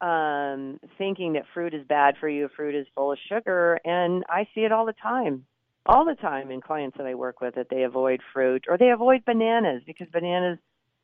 um 0.00 0.78
thinking 0.96 1.32
that 1.32 1.44
fruit 1.52 1.74
is 1.74 1.86
bad 1.86 2.14
for 2.20 2.28
you, 2.28 2.48
fruit 2.54 2.74
is 2.74 2.86
full 2.94 3.12
of 3.12 3.18
sugar 3.28 3.80
and 3.84 4.24
I 4.28 4.46
see 4.54 4.62
it 4.62 4.72
all 4.72 4.86
the 4.86 4.92
time. 4.92 5.44
All 5.86 6.04
the 6.04 6.14
time 6.14 6.50
in 6.50 6.60
clients 6.60 6.98
that 6.98 7.06
I 7.06 7.14
work 7.14 7.40
with 7.40 7.54
that 7.54 7.68
they 7.70 7.82
avoid 7.82 8.20
fruit 8.32 8.64
or 8.68 8.76
they 8.76 8.90
avoid 8.90 9.24
bananas 9.24 9.82
because 9.86 10.08
bananas 10.12 10.58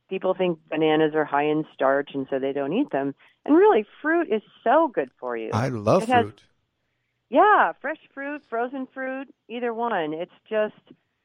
people 0.09 0.35
think 0.35 0.59
bananas 0.69 1.13
are 1.15 1.25
high 1.25 1.47
in 1.47 1.65
starch 1.73 2.11
and 2.15 2.27
so 2.29 2.39
they 2.39 2.53
don't 2.53 2.73
eat 2.73 2.91
them. 2.91 3.15
And 3.45 3.57
really 3.57 3.87
fruit 4.03 4.29
is 4.31 4.43
so 4.63 4.89
good 4.93 5.11
for 5.19 5.37
you. 5.37 5.51
I 5.53 5.69
love 5.69 6.05
has- 6.05 6.25
fruit. 6.25 6.43
Yeah, 7.31 7.73
fresh 7.81 7.99
fruit, 8.13 8.43
frozen 8.49 8.87
fruit, 8.93 9.35
either 9.49 9.73
one. 9.75 10.13
It's 10.13 10.31
just 10.49 10.75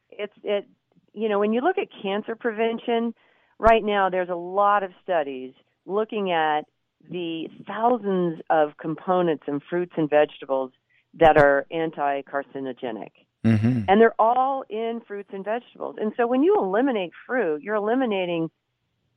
it's 0.10 0.34
it 0.44 0.68
you 1.14 1.30
know, 1.30 1.40
when 1.40 1.54
you 1.54 1.62
look 1.62 1.78
at 1.78 1.88
cancer 2.02 2.36
prevention, 2.36 3.14
right 3.58 3.84
now 3.84 4.10
there's 4.10 4.30
a 4.30 4.36
lot 4.36 4.84
of 4.84 4.92
studies 5.04 5.54
looking 5.86 6.32
at 6.32 6.62
the 7.10 7.48
thousands 7.68 8.42
of 8.50 8.78
components 8.78 9.44
in 9.48 9.60
fruits 9.70 9.94
and 9.98 10.10
vegetables 10.10 10.72
that 11.20 11.38
are 11.38 11.66
anti-carcinogenic. 11.72 13.12
hmm 13.44 13.82
And 13.88 14.02
they're 14.02 14.20
all 14.20 14.64
in 14.70 15.02
fruits 15.08 15.30
and 15.34 15.44
vegetables. 15.44 15.96
And 16.00 16.14
so 16.18 16.28
when 16.28 16.44
you 16.44 16.56
eliminate 16.58 17.12
fruit, 17.26 17.62
you're 17.64 17.76
eliminating 17.76 18.50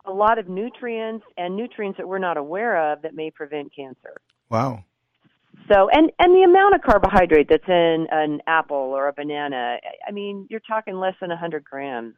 a 0.04 0.12
lot 0.12 0.38
of 0.38 0.48
nutrients 0.48 1.24
and 1.36 1.56
nutrients 1.56 1.96
that 1.98 2.08
we're 2.08 2.18
not 2.18 2.36
aware 2.36 2.92
of 2.92 3.02
that 3.02 3.14
may 3.14 3.30
prevent 3.30 3.74
cancer. 3.74 4.20
Wow. 4.48 4.84
So, 5.70 5.88
and 5.90 6.10
and 6.18 6.34
the 6.34 6.42
amount 6.42 6.74
of 6.74 6.82
carbohydrate 6.82 7.48
that's 7.48 7.68
in 7.68 8.06
an 8.10 8.40
apple 8.46 8.76
or 8.76 9.08
a 9.08 9.12
banana, 9.12 9.78
I- 10.08 10.10
mean, 10.10 10.46
you're 10.50 10.60
talking 10.60 10.96
less 10.96 11.14
than 11.20 11.30
100 11.30 11.62
grams, 11.64 12.14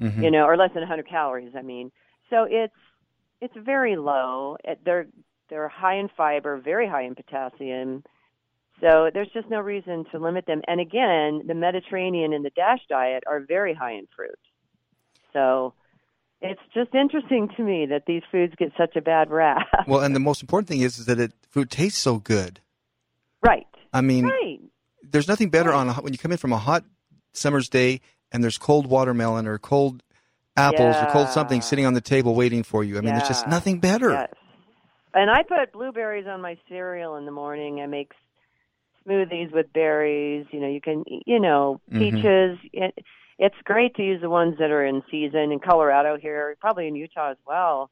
hmm 0.00 0.22
you 0.22 0.30
know, 0.30 0.44
or 0.44 0.56
less 0.56 0.70
than 0.74 0.82
100 0.82 1.06
calories. 1.08 1.52
I 1.56 1.62
mean, 1.62 1.92
so 2.30 2.46
it's 2.48 2.74
it's 3.40 3.54
very 3.56 3.96
low. 3.96 4.56
They're 4.84 5.06
they're 5.50 5.68
high 5.68 5.96
in 5.96 6.08
fiber, 6.16 6.58
very 6.58 6.88
high 6.88 7.02
in 7.04 7.14
potassium. 7.14 8.04
So 8.80 9.10
there's 9.12 9.30
just 9.32 9.48
no 9.50 9.60
reason 9.60 10.04
to 10.12 10.18
limit 10.18 10.46
them. 10.46 10.62
And 10.68 10.80
again, 10.80 11.42
the 11.46 11.54
Mediterranean 11.54 12.32
and 12.32 12.44
the 12.44 12.50
DASH 12.50 12.80
diet 12.88 13.24
are 13.26 13.40
very 13.40 13.74
high 13.74 13.92
in 13.92 14.06
fruit. 14.14 14.38
So 15.32 15.74
it's 16.40 16.60
just 16.74 16.94
interesting 16.94 17.48
to 17.56 17.62
me 17.64 17.86
that 17.86 18.04
these 18.06 18.22
foods 18.30 18.54
get 18.56 18.70
such 18.78 18.94
a 18.94 19.00
bad 19.00 19.30
rap. 19.30 19.66
Well, 19.88 20.00
and 20.00 20.14
the 20.14 20.20
most 20.20 20.42
important 20.42 20.68
thing 20.68 20.80
is, 20.82 20.98
is 20.98 21.06
that 21.06 21.18
it 21.18 21.32
fruit 21.50 21.70
tastes 21.70 21.98
so 21.98 22.18
good. 22.18 22.60
right. 23.42 23.66
I 23.92 24.00
mean, 24.02 24.26
Right. 24.26 24.60
there's 25.02 25.26
nothing 25.28 25.48
better 25.50 25.70
Right. 25.70 25.78
on 25.78 25.88
a, 25.88 25.94
when 25.94 26.12
you 26.12 26.18
come 26.18 26.30
in 26.30 26.38
from 26.38 26.52
a 26.52 26.58
hot 26.58 26.84
summer's 27.32 27.68
day 27.70 28.00
and 28.30 28.42
there's 28.44 28.58
cold 28.58 28.86
watermelon 28.86 29.46
or 29.46 29.58
cold 29.58 30.02
apples 30.58 30.96
or 31.02 31.06
cold 31.06 31.28
something 31.30 31.62
sitting 31.62 31.86
on 31.86 31.94
the 31.94 32.00
table 32.00 32.34
waiting 32.34 32.62
for 32.62 32.82
you. 32.84 32.98
I 32.98 33.00
mean, 33.00 33.14
there's 33.14 33.28
just 33.28 33.46
nothing 33.46 33.80
better. 33.80 34.10
Yes. 34.10 34.28
And 35.14 35.30
I 35.30 35.42
put 35.42 35.72
blueberries 35.72 36.26
on 36.26 36.42
my 36.42 36.56
cereal 36.68 37.16
in 37.16 37.24
the 37.24 37.30
morning. 37.32 37.80
I 37.80 37.86
make 37.86 38.12
smoothies 39.06 39.52
with 39.52 39.72
berries. 39.72 40.46
You 40.52 40.60
know, 40.60 40.68
you 40.68 40.80
can, 40.80 41.04
you 41.26 41.40
know, 41.40 41.80
Mhm. 41.90 41.98
peaches. 41.98 42.58
It, 42.72 42.94
it's 43.38 43.56
great 43.64 43.94
to 43.96 44.02
use 44.02 44.20
the 44.20 44.28
ones 44.30 44.56
that 44.58 44.70
are 44.70 44.84
in 44.84 45.02
season. 45.10 45.52
In 45.52 45.60
Colorado 45.60 46.18
here, 46.18 46.56
probably 46.60 46.88
in 46.88 46.94
Utah 46.96 47.30
as 47.30 47.38
well. 47.46 47.90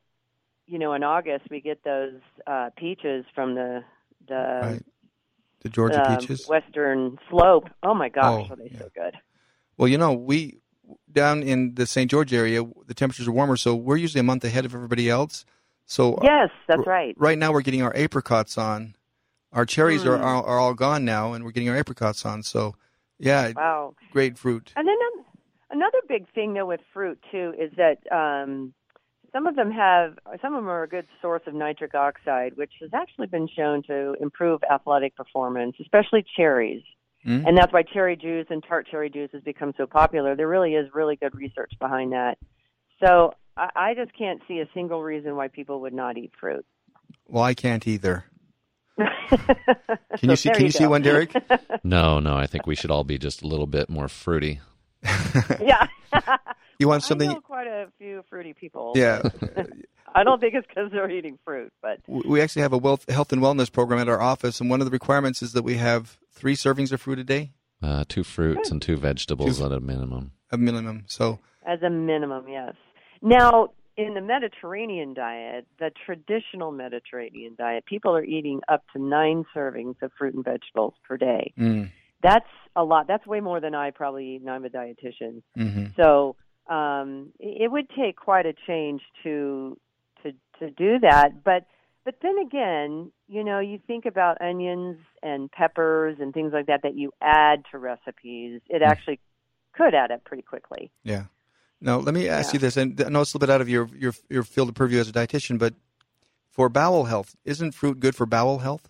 You 0.66 0.78
know, 0.78 0.92
in 0.94 1.02
August 1.04 1.46
we 1.50 1.60
get 1.60 1.82
those 1.84 2.20
uh 2.46 2.70
peaches 2.76 3.24
from 3.34 3.54
the 3.54 3.82
the 4.28 4.34
Right. 4.62 4.82
The 5.60 5.68
Georgia 5.70 6.02
um, 6.06 6.18
peaches. 6.18 6.46
western 6.48 7.18
slope. 7.30 7.68
Oh 7.82 7.94
my 7.94 8.08
gosh, 8.08 8.46
Oh, 8.48 8.52
are 8.52 8.56
they 8.56 8.70
yeah. 8.72 8.78
so 8.80 8.88
good? 8.94 9.14
Well, 9.78 9.88
you 9.88 9.98
know, 9.98 10.12
we 10.12 10.60
down 11.16 11.42
in 11.42 11.74
the 11.74 11.86
St. 11.86 12.08
George 12.08 12.32
area, 12.32 12.62
the 12.86 12.94
temperatures 12.94 13.26
are 13.26 13.32
warmer, 13.32 13.56
so 13.56 13.74
we're 13.74 13.96
usually 13.96 14.20
a 14.20 14.22
month 14.22 14.44
ahead 14.44 14.64
of 14.64 14.74
everybody 14.74 15.10
else. 15.10 15.44
So 15.86 16.18
Yes, 16.22 16.50
that's 16.68 16.86
right. 16.86 17.14
right 17.18 17.38
now 17.38 17.52
we're 17.52 17.62
getting 17.62 17.82
our 17.82 17.94
apricots 17.96 18.56
on. 18.56 18.94
Our 19.52 19.64
cherries 19.66 20.04
are, 20.04 20.18
Mm. 20.18 20.22
are 20.22 20.44
are 20.44 20.58
all 20.58 20.74
gone 20.74 21.04
now, 21.04 21.32
and 21.32 21.44
we're 21.44 21.50
getting 21.52 21.70
our 21.70 21.76
apricots 21.76 22.24
on. 22.26 22.42
So, 22.42 22.74
yeah, 23.18 23.52
Wow. 23.56 23.94
great 24.12 24.36
fruit. 24.38 24.72
And 24.76 24.86
then 24.86 24.96
um, 25.14 25.24
another 25.70 25.98
big 26.08 26.28
thing 26.34 26.52
though 26.54 26.66
with 26.66 26.80
fruit 26.92 27.18
too 27.30 27.54
is 27.58 27.72
that 27.76 27.98
um, 28.12 28.74
some 29.32 29.46
of 29.46 29.56
them 29.56 29.70
have 29.70 30.18
some 30.42 30.54
of 30.54 30.62
them 30.62 30.68
are 30.68 30.82
a 30.82 30.88
good 30.88 31.06
source 31.22 31.42
of 31.46 31.54
nitric 31.54 31.94
oxide, 31.94 32.56
which 32.56 32.72
has 32.80 32.90
actually 32.92 33.28
been 33.28 33.48
shown 33.48 33.82
to 33.84 34.14
improve 34.20 34.60
athletic 34.70 35.16
performance, 35.16 35.76
especially 35.80 36.24
cherries. 36.36 36.82
Mm. 37.26 37.46
And 37.46 37.58
that's 37.58 37.72
why 37.72 37.82
cherry 37.82 38.16
juice 38.16 38.46
and 38.50 38.62
tart 38.66 38.86
cherry 38.90 39.10
juice 39.10 39.30
has 39.32 39.42
become 39.42 39.72
so 39.76 39.86
popular. 39.86 40.36
There 40.36 40.48
really 40.48 40.74
is 40.74 40.88
really 40.94 41.16
good 41.16 41.34
research 41.34 41.72
behind 41.80 42.12
that. 42.12 42.38
So 43.04 43.32
I, 43.56 43.70
I 43.74 43.94
just 43.94 44.16
can't 44.16 44.40
see 44.46 44.60
a 44.60 44.68
single 44.74 45.02
reason 45.02 45.36
why 45.36 45.48
people 45.48 45.80
would 45.82 45.94
not 45.94 46.16
eat 46.16 46.32
fruit. 46.38 46.64
Well, 47.28 47.42
I 47.42 47.54
can't 47.54 47.86
either. 47.86 48.24
can 48.96 49.08
Can 50.18 50.30
you 50.30 50.36
see? 50.36 50.50
Can 50.50 50.64
you 50.64 50.70
see 50.70 50.86
one, 50.86 51.02
Derek? 51.02 51.32
no, 51.84 52.20
no, 52.20 52.36
I 52.36 52.46
think 52.46 52.66
we 52.66 52.74
should 52.74 52.90
all 52.90 53.04
be 53.04 53.18
just 53.18 53.42
a 53.42 53.46
little 53.46 53.66
bit 53.66 53.90
more 53.90 54.08
fruity. 54.08 54.60
yeah. 55.60 55.86
You 56.78 56.88
want 56.88 57.04
I 57.04 57.06
something? 57.06 57.30
know 57.30 57.40
quite 57.40 57.66
a 57.66 57.88
few 57.96 58.22
fruity 58.28 58.52
people. 58.52 58.92
Yeah. 58.94 59.22
I 60.16 60.24
don't 60.24 60.40
think 60.40 60.54
it's 60.54 60.66
because 60.66 60.90
they're 60.92 61.10
eating 61.10 61.38
fruit, 61.44 61.72
but 61.82 61.98
we 62.08 62.40
actually 62.40 62.62
have 62.62 62.72
a 62.72 62.78
wealth, 62.78 63.08
health 63.10 63.32
and 63.32 63.42
wellness 63.42 63.70
program 63.70 64.00
at 64.00 64.08
our 64.08 64.20
office, 64.20 64.60
and 64.60 64.70
one 64.70 64.80
of 64.80 64.86
the 64.86 64.90
requirements 64.90 65.42
is 65.42 65.52
that 65.52 65.62
we 65.62 65.74
have 65.76 66.16
three 66.32 66.54
servings 66.56 66.90
of 66.92 67.00
fruit 67.00 67.18
a 67.18 67.24
day, 67.24 67.52
Uh, 67.82 68.04
two 68.08 68.24
fruits 68.24 68.70
and 68.70 68.80
two 68.80 68.96
vegetables 68.96 69.60
at 69.60 69.72
a 69.72 69.80
minimum. 69.80 70.32
a 70.50 70.56
minimum. 70.56 71.04
So, 71.06 71.38
as 71.66 71.82
a 71.82 71.90
minimum, 71.90 72.48
yes. 72.48 72.74
Now, 73.20 73.68
in 73.96 74.14
the 74.14 74.20
Mediterranean 74.20 75.14
diet, 75.14 75.66
the 75.78 75.90
traditional 76.06 76.70
Mediterranean 76.72 77.54
diet, 77.58 77.84
people 77.86 78.14
are 78.16 78.24
eating 78.24 78.60
up 78.68 78.82
to 78.94 79.02
nine 79.02 79.44
servings 79.54 80.00
of 80.02 80.10
fruit 80.18 80.34
and 80.34 80.44
vegetables 80.44 80.94
per 81.06 81.16
day. 81.16 81.52
mm, 81.58 81.90
That's 82.22 82.48
a 82.74 82.84
lot. 82.84 83.06
That's 83.06 83.26
way 83.26 83.40
more 83.40 83.60
than 83.60 83.74
I 83.74 83.90
probably 83.90 84.34
eat, 84.36 84.40
and 84.42 84.50
I'm 84.50 84.64
a 84.64 84.68
dietitian. 84.70 85.42
hmm 85.54 85.86
So 85.96 86.36
um, 86.68 87.32
it 87.38 87.62
it 87.64 87.68
would 87.70 87.88
take 87.90 88.16
quite 88.16 88.46
a 88.46 88.54
change 88.66 89.00
to 89.22 89.76
to 90.60 90.70
do 90.70 90.98
that. 91.00 91.44
But 91.44 91.66
but 92.04 92.16
then 92.22 92.38
again, 92.38 93.10
you 93.28 93.42
know, 93.42 93.58
you 93.58 93.80
think 93.86 94.06
about 94.06 94.40
onions 94.40 94.98
and 95.22 95.50
peppers 95.50 96.18
and 96.20 96.32
things 96.32 96.52
like 96.52 96.66
that 96.66 96.82
that 96.82 96.94
you 96.96 97.12
add 97.20 97.64
to 97.72 97.78
recipes. 97.78 98.60
It 98.68 98.82
actually 98.82 99.18
could 99.72 99.92
add 99.94 100.10
up 100.12 100.24
pretty 100.24 100.42
quickly. 100.42 100.90
yeah. 101.02 101.24
Now, 101.80 101.98
let 101.98 102.14
me 102.14 102.26
ask 102.26 102.52
Yeah. 102.52 102.56
you 102.56 102.60
this, 102.60 102.76
and 102.78 102.98
I 103.02 103.10
know 103.10 103.20
it's 103.20 103.34
a 103.34 103.36
little 103.36 103.46
bit 103.46 103.52
out 103.52 103.60
of 103.60 103.68
your, 103.68 103.88
your 103.94 104.14
your 104.30 104.42
field 104.44 104.70
of 104.70 104.74
purview 104.74 104.98
as 104.98 105.08
a 105.10 105.12
dietitian, 105.12 105.58
but 105.58 105.74
for 106.50 106.70
bowel 106.70 107.04
health, 107.04 107.36
isn't 107.44 107.72
fruit 107.72 108.00
good 108.00 108.14
for 108.16 108.24
bowel 108.24 108.60
health? 108.60 108.88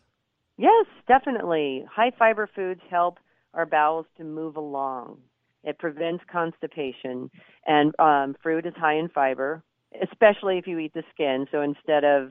Yes, 0.57 0.87
definitely. 1.09 1.85
High 1.93 2.13
fiber 2.17 2.49
foods 2.55 2.81
help 2.89 3.19
our 3.55 3.67
bowels 3.67 4.07
to 4.19 4.25
move 4.25 4.57
along. 4.57 5.19
It 5.65 5.79
prevents 5.79 6.23
constipation, 6.31 7.29
and 7.67 7.93
um, 7.99 8.37
fruit 8.41 8.67
is 8.67 8.75
high 8.77 8.95
in 8.99 9.09
fiber, 9.09 9.65
especially 10.03 10.59
if 10.59 10.67
you 10.67 10.79
eat 10.79 10.95
the 10.95 11.05
skin. 11.13 11.47
So 11.51 11.61
instead 11.63 12.05
of 12.05 12.31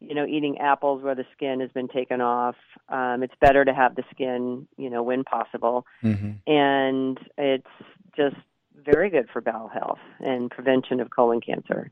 you 0.00 0.14
know 0.14 0.26
eating 0.26 0.58
apples 0.58 1.02
where 1.02 1.14
the 1.14 1.24
skin 1.34 1.60
has 1.60 1.70
been 1.70 1.88
taken 1.88 2.20
off, 2.20 2.56
um, 2.88 3.22
it's 3.22 3.34
better 3.40 3.64
to 3.64 3.74
have 3.74 3.94
the 3.94 4.04
skin 4.10 4.68
you 4.76 4.90
know 4.90 5.02
when 5.02 5.24
possible, 5.24 5.86
hmm 6.00 6.32
and 6.46 7.18
it's 7.38 7.66
just 8.16 8.36
very 8.84 9.10
good 9.10 9.28
for 9.32 9.40
bowel 9.40 9.68
health 9.68 9.98
and 10.20 10.50
prevention 10.50 11.00
of 11.00 11.10
colon 11.10 11.40
cancer. 11.40 11.90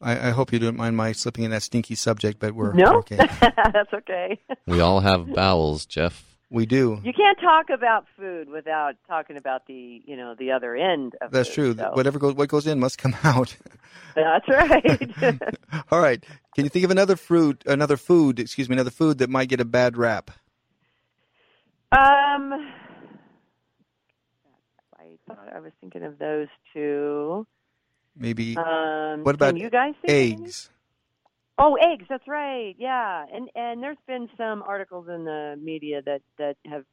I, 0.00 0.28
I 0.28 0.30
hope 0.30 0.52
you 0.52 0.58
don't 0.58 0.76
mind 0.76 0.96
my 0.96 1.12
slipping 1.12 1.44
in 1.44 1.50
that 1.52 1.62
stinky 1.62 1.94
subject, 1.94 2.40
but 2.40 2.54
we're 2.54 2.72
No, 2.72 2.98
okay. 2.98 3.16
that's 3.40 3.92
okay. 3.92 4.40
We 4.66 4.80
all 4.80 5.00
have 5.00 5.32
bowels, 5.32 5.86
Jeff. 5.86 6.31
We 6.52 6.66
do. 6.66 7.00
You 7.02 7.14
can't 7.14 7.38
talk 7.40 7.70
about 7.70 8.04
food 8.14 8.50
without 8.50 8.96
talking 9.08 9.38
about 9.38 9.66
the 9.66 10.02
you 10.04 10.16
know 10.18 10.34
the 10.38 10.52
other 10.52 10.76
end 10.76 11.14
of 11.22 11.30
That's 11.30 11.48
food, 11.48 11.54
true. 11.54 11.74
so- 11.78 11.92
Whatever 11.94 12.18
goes, 12.18 12.34
what 12.34 12.50
goes 12.50 12.66
in 12.66 12.78
must 12.78 12.98
come 12.98 13.16
out. 13.24 13.56
That's 14.14 14.46
right. 14.46 15.10
All 15.90 16.00
right. 16.00 16.22
Can 16.54 16.64
you 16.64 16.68
think 16.68 16.84
of 16.84 16.90
another 16.90 17.16
fruit, 17.16 17.62
another 17.66 17.96
food, 17.96 18.38
excuse 18.38 18.68
me, 18.68 18.74
another 18.74 18.90
food 18.90 19.16
that 19.18 19.30
might 19.30 19.48
get 19.48 19.60
a 19.60 19.64
bad 19.64 19.96
rap? 19.96 20.30
um, 21.90 22.52
I 24.98 25.16
thought 25.26 25.48
I 25.54 25.60
was 25.60 25.72
thinking 25.80 26.02
of 26.04 26.18
those 26.18 26.48
two. 26.74 27.46
Maybe 28.14 28.56
Um, 28.58 29.24
What 29.24 29.34
about 29.34 29.56
you 29.56 29.70
guys 29.70 29.94
eggs. 30.06 30.68
Oh, 31.64 31.76
eggs. 31.76 32.06
That's 32.08 32.26
right. 32.26 32.74
Yeah, 32.76 33.24
and 33.32 33.48
and 33.54 33.80
there's 33.80 33.96
been 34.08 34.28
some 34.36 34.62
articles 34.62 35.06
in 35.08 35.24
the 35.24 35.56
media 35.62 36.02
that 36.04 36.22
that 36.38 36.56
have 36.68 36.84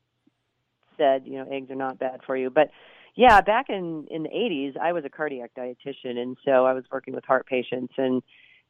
said 0.95 1.23
you 1.25 1.39
know 1.39 1.51
eggs 1.51 1.71
are 1.71 1.75
not 1.75 1.97
bad 1.97 2.19
for 2.27 2.38
you, 2.38 2.51
but 2.51 2.69
yeah, 3.15 3.41
back 3.41 3.65
in 3.69 4.05
in 4.12 4.21
the 4.23 4.29
80s, 4.29 4.77
I 4.77 4.93
was 4.93 5.05
a 5.05 5.10
cardiac 5.10 5.51
dietitian, 5.58 6.17
and 6.17 6.38
so 6.45 6.65
I 6.67 6.73
was 6.73 6.84
working 6.91 7.15
with 7.15 7.25
heart 7.25 7.47
patients, 7.47 7.93
and 7.97 8.21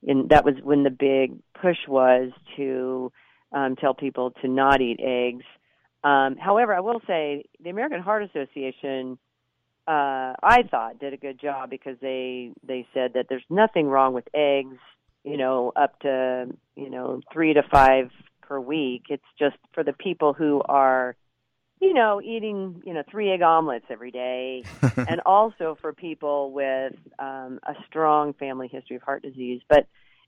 and 0.08 0.30
that 0.30 0.46
was 0.46 0.56
when 0.64 0.84
the 0.84 0.90
big 0.90 1.38
push 1.62 1.78
was 1.86 2.32
to 2.56 3.12
um, 3.52 3.76
tell 3.76 3.94
people 3.94 4.32
to 4.42 4.48
not 4.48 4.80
eat 4.80 5.02
eggs. 5.04 5.44
Um, 6.06 6.38
however, 6.38 6.74
I 6.74 6.80
will 6.80 7.02
say 7.08 7.44
the 7.62 7.72
American 7.72 8.02
Heart 8.02 8.24
Association, 8.24 9.18
uh, 9.86 10.32
I 10.42 10.64
thought, 10.72 10.98
did 11.00 11.14
a 11.14 11.18
good 11.18 11.42
job 11.42 11.70
because 11.70 11.98
they 12.02 12.54
they 12.66 12.88
said 12.94 13.16
that 13.16 13.26
there's 13.28 13.44
nothing 13.50 13.88
wrong 13.88 14.14
with 14.14 14.30
eggs, 14.34 14.78
you 15.24 15.38
know, 15.38 15.72
up 15.76 16.00
to 16.02 16.48
you 16.76 16.90
know 16.90 17.22
three 17.32 17.54
to 17.54 17.64
five 17.64 18.12
per 18.42 18.60
week. 18.60 19.04
It's 19.10 19.24
just 19.38 19.58
for 19.74 19.84
the 19.84 19.94
people 19.94 20.34
who 20.34 20.62
are, 20.68 21.16
you 21.80 21.94
know, 21.94 22.22
eating 22.22 22.82
you 22.86 22.94
know 22.94 23.04
three 23.10 23.32
egg 23.32 23.42
omelets 23.42 23.86
every 23.90 24.12
day, 24.12 24.64
and 24.98 25.22
also 25.26 25.78
for 25.82 25.94
people 25.94 26.52
with 26.52 26.94
um, 27.20 27.60
a 27.64 27.74
strong 27.88 28.34
family 28.34 28.68
history 28.68 28.96
of 28.96 29.02
heart 29.02 29.24
disease. 29.24 29.62
But 29.70 29.88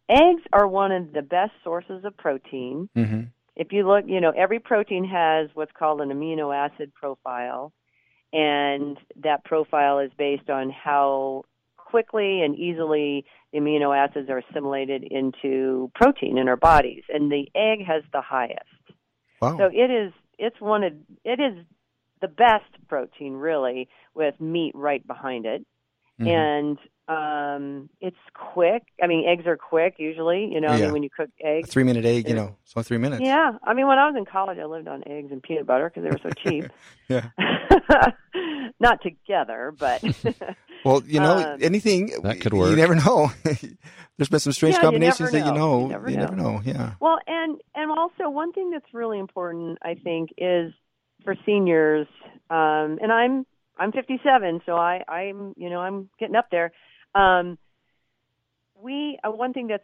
eggs 0.09 0.43
are 0.51 0.67
one 0.67 0.91
of 0.91 1.13
the 1.13 1.21
best 1.21 1.53
sources 1.63 2.03
of 2.05 2.17
protein 2.17 2.89
hmm 2.95 3.21
if 3.55 3.71
you 3.71 3.87
look, 3.87 4.05
you 4.07 4.21
know, 4.21 4.31
every 4.35 4.59
protein 4.59 5.05
has 5.05 5.49
what's 5.53 5.71
called 5.77 6.01
an 6.01 6.09
amino 6.09 6.55
acid 6.55 6.93
profile, 6.93 7.73
and 8.31 8.97
that 9.17 9.43
profile 9.43 9.99
is 9.99 10.11
based 10.17 10.49
on 10.49 10.69
how 10.69 11.43
quickly 11.91 12.41
and 12.41 12.57
easily 12.57 13.25
the 13.51 13.59
amino 13.59 13.95
acids 13.95 14.29
are 14.29 14.39
assimilated 14.39 15.03
into 15.03 15.91
protein 15.93 16.37
in 16.37 16.47
our 16.47 16.55
bodies, 16.55 17.03
and 17.09 17.31
the 17.31 17.47
egg 17.53 17.85
has 17.85 18.01
the 18.13 18.21
highest. 18.21 18.63
Wow. 19.41 19.57
So 19.57 19.65
it 19.65 19.91
is 19.91 20.13
it's 20.39 20.59
one 20.59 20.83
of 20.83 20.93
it 21.25 21.39
is 21.39 21.65
the 22.21 22.27
best 22.27 22.71
protein 22.87 23.33
really 23.33 23.89
with 24.15 24.39
meat 24.39 24.73
right 24.73 25.05
behind 25.05 25.45
it. 25.45 25.65
Mhm. 26.19 26.27
And 26.27 26.77
um 27.07 27.89
it's 27.99 28.15
quick. 28.33 28.83
I 29.01 29.07
mean 29.07 29.27
eggs 29.27 29.45
are 29.47 29.57
quick 29.57 29.95
usually, 29.97 30.49
you 30.51 30.61
know, 30.61 30.69
I 30.69 30.77
mean 30.79 30.91
when 30.91 31.03
you 31.03 31.09
cook 31.09 31.29
a 31.43 31.59
eggs 31.59 31.69
three 31.69 31.83
minute 31.83 32.05
egg, 32.05 32.27
you 32.29 32.35
know, 32.35 32.55
so 32.63 32.81
three 32.81 32.97
minutes. 32.97 33.21
yeah, 33.23 33.51
I 33.63 33.73
mean, 33.73 33.87
when 33.87 33.97
I 33.97 34.07
was 34.07 34.15
in 34.17 34.25
college, 34.25 34.57
I 34.59 34.65
lived 34.65 34.87
on 34.87 35.03
eggs 35.07 35.31
and 35.31 35.41
peanut 35.43 35.65
butter 35.67 35.89
because 35.89 36.03
they 36.03 36.09
were 36.09 36.19
so 36.23 36.29
cheap. 36.43 36.65
Yeah. 37.09 37.31
Not 38.79 39.01
together, 39.01 39.73
but 39.77 40.01
Well, 40.85 41.03
you 41.05 41.19
know, 41.19 41.37
Um, 41.39 41.59
anything 41.61 42.11
That 42.23 42.39
could 42.39 42.53
work. 42.53 42.69
You 42.71 42.75
never 42.77 42.95
know. 42.95 43.31
There's 44.17 44.29
been 44.29 44.39
some 44.39 44.53
strange 44.53 44.75
Yeah, 44.75 44.81
combinations 44.81 45.19
never 45.19 45.31
that 45.31 45.45
you 45.45 45.51
know. 45.59 45.87
know. 45.87 46.07
You 46.07 46.17
never 46.17 46.35
know. 46.35 46.61
Yeah. 46.63 46.93
well, 46.99 47.19
and 47.27 47.59
and 47.75 47.91
also 47.91 48.29
one 48.29 48.51
thing 48.53 48.71
that's 48.71 48.93
really 48.93 49.19
important, 49.19 49.77
I 49.83 49.95
think, 49.95 50.29
is 50.37 50.73
for 51.23 51.35
seniors. 51.45 52.07
Um, 52.49 52.97
and 53.01 53.11
I'm 53.11 53.45
I'm 53.77 53.91
57, 53.91 54.61
so 54.65 54.75
I 54.75 55.03
I'm 55.07 55.53
you 55.57 55.69
know 55.69 55.79
I'm 55.79 56.09
getting 56.19 56.35
up 56.35 56.47
there. 56.49 56.71
Um, 57.15 57.57
we 58.81 59.17
uh, 59.23 59.31
one 59.31 59.53
thing 59.53 59.67
that's 59.67 59.83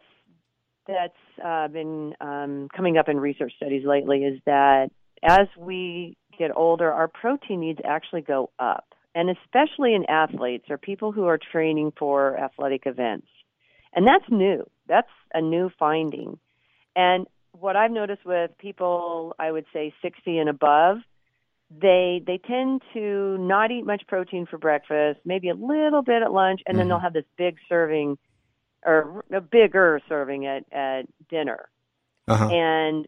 that's 0.86 1.44
uh, 1.44 1.68
been 1.68 2.14
um, 2.20 2.68
coming 2.74 2.96
up 2.96 3.08
in 3.08 3.20
research 3.20 3.52
studies 3.56 3.84
lately 3.84 4.24
is 4.24 4.40
that 4.46 4.90
as 5.22 5.46
we 5.58 6.16
get 6.38 6.50
older, 6.56 6.90
our 6.90 7.08
protein 7.08 7.60
needs 7.60 7.80
actually 7.84 8.22
go 8.22 8.50
up, 8.58 8.94
and 9.14 9.28
especially 9.28 9.94
in 9.94 10.04
athletes 10.08 10.66
or 10.70 10.78
people 10.78 11.12
who 11.12 11.26
are 11.26 11.38
training 11.38 11.92
for 11.98 12.38
athletic 12.38 12.82
events. 12.86 13.26
And 13.94 14.06
that's 14.06 14.24
new. 14.30 14.64
That's 14.86 15.08
a 15.34 15.40
new 15.40 15.70
finding. 15.78 16.38
And 16.96 17.26
what 17.52 17.76
I've 17.76 17.90
noticed 17.90 18.24
with 18.24 18.56
people, 18.58 19.34
I 19.38 19.50
would 19.50 19.66
say 19.72 19.92
60 20.02 20.38
and 20.38 20.48
above, 20.48 20.98
they 21.70 22.22
they 22.26 22.38
tend 22.38 22.82
to 22.94 23.36
not 23.38 23.70
eat 23.70 23.84
much 23.84 24.02
protein 24.06 24.46
for 24.46 24.58
breakfast, 24.58 25.20
maybe 25.24 25.48
a 25.48 25.54
little 25.54 26.02
bit 26.02 26.22
at 26.22 26.32
lunch, 26.32 26.62
and 26.66 26.78
then 26.78 26.86
Mhm. 26.86 26.88
they'll 26.90 26.98
have 26.98 27.12
this 27.12 27.26
big 27.36 27.58
serving 27.68 28.18
or 28.86 29.24
a 29.32 29.40
bigger 29.40 30.00
serving 30.08 30.46
at 30.46 30.64
at 30.72 31.06
dinner. 31.28 31.68
Uh-huh. 32.26 32.48
And 32.48 33.06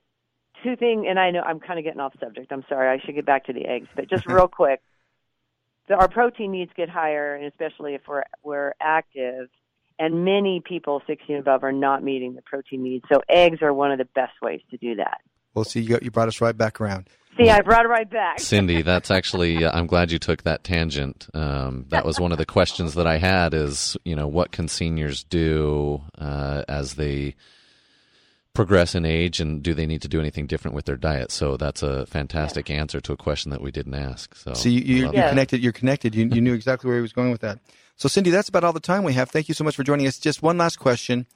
two 0.62 0.76
thing, 0.76 1.06
and 1.08 1.18
I 1.18 1.30
know 1.30 1.40
I'm 1.40 1.60
kind 1.60 1.78
of 1.78 1.84
getting 1.84 2.00
off 2.00 2.14
subject. 2.20 2.52
I'm 2.52 2.64
sorry. 2.68 2.88
I 2.88 3.02
should 3.04 3.14
get 3.14 3.24
back 3.26 3.46
to 3.46 3.52
the 3.52 3.66
eggs, 3.66 3.88
but 3.94 4.08
just 4.08 4.26
real 4.26 4.48
quick, 4.48 4.80
the, 5.88 5.94
our 5.94 6.08
protein 6.08 6.52
needs 6.52 6.72
get 6.76 6.88
higher, 6.90 7.34
and 7.34 7.46
especially 7.46 7.94
if 7.94 8.02
we're 8.06 8.24
we're 8.42 8.74
active. 8.80 9.48
And 9.98 10.24
many 10.24 10.62
people 10.64 11.02
60 11.06 11.30
and 11.34 11.40
above 11.40 11.62
are 11.62 11.72
not 11.72 12.02
meeting 12.02 12.34
the 12.34 12.40
protein 12.40 12.82
needs. 12.82 13.04
So 13.12 13.20
eggs 13.28 13.60
are 13.60 13.72
one 13.72 13.92
of 13.92 13.98
the 13.98 14.06
best 14.06 14.32
ways 14.40 14.62
to 14.70 14.78
do 14.78 14.94
that. 14.96 15.20
Well, 15.54 15.64
see, 15.64 15.80
you, 15.80 15.88
got, 15.90 16.02
you 16.02 16.10
brought 16.10 16.28
us 16.28 16.40
right 16.40 16.56
back 16.56 16.80
around. 16.80 17.08
See, 17.36 17.48
I 17.48 17.60
brought 17.62 17.84
it 17.84 17.88
right 17.88 18.08
back. 18.10 18.38
Cindy, 18.40 18.82
that's 18.82 19.10
actually, 19.10 19.64
uh, 19.64 19.70
I'm 19.76 19.86
glad 19.86 20.10
you 20.10 20.18
took 20.18 20.42
that 20.42 20.62
tangent. 20.64 21.26
Um, 21.32 21.86
that 21.88 22.04
was 22.04 22.20
one 22.20 22.32
of 22.32 22.38
the 22.38 22.44
questions 22.46 22.94
that 22.94 23.06
I 23.06 23.18
had 23.18 23.54
is, 23.54 23.96
you 24.04 24.14
know, 24.14 24.26
what 24.28 24.50
can 24.52 24.68
seniors 24.68 25.24
do 25.24 26.02
uh, 26.18 26.64
as 26.68 26.94
they 26.94 27.34
progress 28.52 28.94
in 28.96 29.04
age 29.04 29.40
and 29.40 29.62
do 29.62 29.74
they 29.74 29.86
need 29.86 30.02
to 30.02 30.08
do 30.08 30.18
anything 30.20 30.46
different 30.46 30.74
with 30.74 30.84
their 30.84 30.96
diet? 30.96 31.30
So 31.30 31.56
that's 31.56 31.82
a 31.82 32.04
fantastic 32.06 32.68
answer 32.68 33.00
to 33.00 33.12
a 33.12 33.16
question 33.16 33.50
that 33.52 33.62
we 33.62 33.70
didn't 33.70 33.94
ask. 33.94 34.34
So, 34.34 34.52
So 34.52 34.68
you, 34.68 34.80
I 34.80 34.82
you, 34.82 35.04
love 35.06 35.14
you're 35.14 35.22
that. 35.22 35.28
connected. 35.30 35.62
You're 35.62 35.72
connected. 35.72 36.14
You, 36.14 36.28
you 36.32 36.40
knew 36.40 36.52
exactly 36.54 36.88
where 36.88 36.98
he 36.98 37.02
was 37.02 37.12
going 37.12 37.30
with 37.30 37.40
that. 37.42 37.60
So, 37.96 38.08
Cindy, 38.08 38.30
that's 38.30 38.48
about 38.48 38.64
all 38.64 38.72
the 38.72 38.80
time 38.80 39.04
we 39.04 39.12
have. 39.12 39.30
Thank 39.30 39.48
you 39.48 39.54
so 39.54 39.62
much 39.62 39.76
for 39.76 39.84
joining 39.84 40.06
us. 40.06 40.18
Just 40.18 40.42
one 40.42 40.58
last 40.58 40.78
question. 40.78 41.26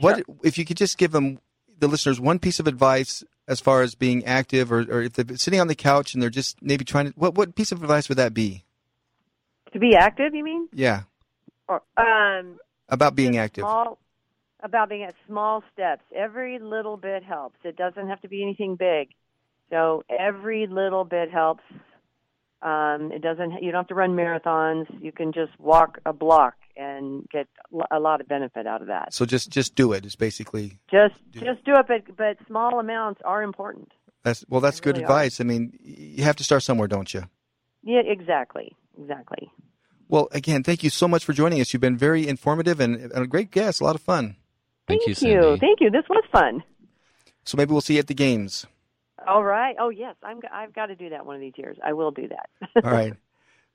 What 0.00 0.22
if 0.44 0.58
you 0.58 0.64
could 0.64 0.76
just 0.76 0.98
give 0.98 1.12
them 1.12 1.38
the 1.78 1.88
listeners 1.88 2.20
one 2.20 2.38
piece 2.38 2.60
of 2.60 2.66
advice 2.66 3.24
as 3.48 3.60
far 3.60 3.82
as 3.82 3.94
being 3.94 4.24
active, 4.24 4.70
or, 4.70 4.80
or 4.80 5.02
if 5.02 5.14
they're 5.14 5.36
sitting 5.36 5.60
on 5.60 5.66
the 5.66 5.74
couch 5.74 6.14
and 6.14 6.22
they're 6.22 6.30
just 6.30 6.62
maybe 6.62 6.84
trying 6.84 7.06
to 7.06 7.12
what 7.16 7.34
what 7.34 7.54
piece 7.54 7.72
of 7.72 7.82
advice 7.82 8.08
would 8.08 8.18
that 8.18 8.34
be? 8.34 8.64
To 9.72 9.78
be 9.78 9.94
active, 9.96 10.34
you 10.34 10.42
mean? 10.42 10.68
Yeah, 10.72 11.02
Or 11.68 11.82
um, 11.96 12.58
about 12.88 13.14
being 13.14 13.38
active. 13.38 13.62
Small, 13.62 13.98
about 14.62 14.88
being 14.88 15.04
at 15.04 15.14
small 15.26 15.62
steps. 15.72 16.02
Every 16.14 16.58
little 16.58 16.96
bit 16.96 17.22
helps. 17.22 17.56
It 17.64 17.76
doesn't 17.76 18.08
have 18.08 18.20
to 18.22 18.28
be 18.28 18.42
anything 18.42 18.76
big. 18.76 19.10
So 19.70 20.02
every 20.10 20.66
little 20.66 21.04
bit 21.04 21.30
helps. 21.30 21.62
Um, 22.62 23.10
it 23.12 23.22
doesn't. 23.22 23.62
You 23.62 23.72
don't 23.72 23.80
have 23.80 23.88
to 23.88 23.94
run 23.94 24.10
marathons. 24.16 24.86
You 25.02 25.12
can 25.12 25.32
just 25.32 25.52
walk 25.58 25.98
a 26.04 26.12
block 26.12 26.54
and 26.76 27.26
get 27.30 27.48
a 27.90 27.98
lot 27.98 28.20
of 28.20 28.28
benefit 28.28 28.66
out 28.66 28.80
of 28.82 28.88
that. 28.88 29.14
So 29.14 29.24
just 29.24 29.50
just 29.50 29.74
do 29.74 29.92
it. 29.92 30.04
It's 30.04 30.16
basically 30.16 30.78
Just 30.90 31.14
Do- 31.32 31.40
just 31.40 31.64
do 31.64 31.72
it, 31.74 31.86
but 31.88 32.16
but 32.16 32.36
small 32.46 32.78
amounts 32.78 33.20
are 33.24 33.42
important. 33.42 33.92
that's 34.22 34.44
well, 34.48 34.60
that's 34.60 34.78
They 34.80 34.84
good 34.84 34.96
really 34.96 35.04
are. 35.04 35.08
advice. 35.08 35.40
I 35.40 35.44
mean, 35.44 35.72
you 35.82 36.22
have 36.24 36.36
to 36.36 36.44
start 36.44 36.62
somewhere, 36.62 36.88
don't 36.88 37.12
you? 37.14 37.22
Yeah, 37.82 38.02
exactly, 38.04 38.76
exactly. 39.00 39.50
Well, 40.08 40.28
again, 40.32 40.62
thank 40.62 40.82
you 40.82 40.90
so 40.90 41.06
much 41.08 41.24
for 41.24 41.32
joining 41.32 41.60
us. 41.60 41.72
You've 41.72 41.80
been 41.80 41.96
very 41.96 42.26
informative 42.28 42.78
and, 42.80 42.94
and 42.96 43.12
a 43.24 43.26
great 43.26 43.50
guest. 43.52 43.80
A 43.80 43.84
lot 43.84 43.94
of 43.94 44.02
fun. 44.02 44.36
Thank 44.88 45.02
you, 45.02 45.10
you, 45.10 45.14
Cindy. 45.14 45.58
thank 45.60 45.80
you. 45.80 45.88
This 45.88 46.04
was 46.10 46.24
fun. 46.32 46.62
So 47.44 47.56
maybe 47.56 47.70
we'll 47.72 47.80
see 47.80 47.94
you 47.94 48.00
at 48.00 48.08
the 48.08 48.14
games. 48.14 48.66
All 49.26 49.44
right. 49.44 49.76
Oh 49.78 49.90
yes, 49.90 50.16
I'm. 50.22 50.40
I've 50.52 50.72
got 50.72 50.86
to 50.86 50.96
do 50.96 51.10
that 51.10 51.26
one 51.26 51.36
of 51.36 51.40
these 51.40 51.52
years. 51.56 51.76
I 51.84 51.92
will 51.92 52.10
do 52.10 52.28
that. 52.28 52.48
All 52.84 52.90
right. 52.90 53.14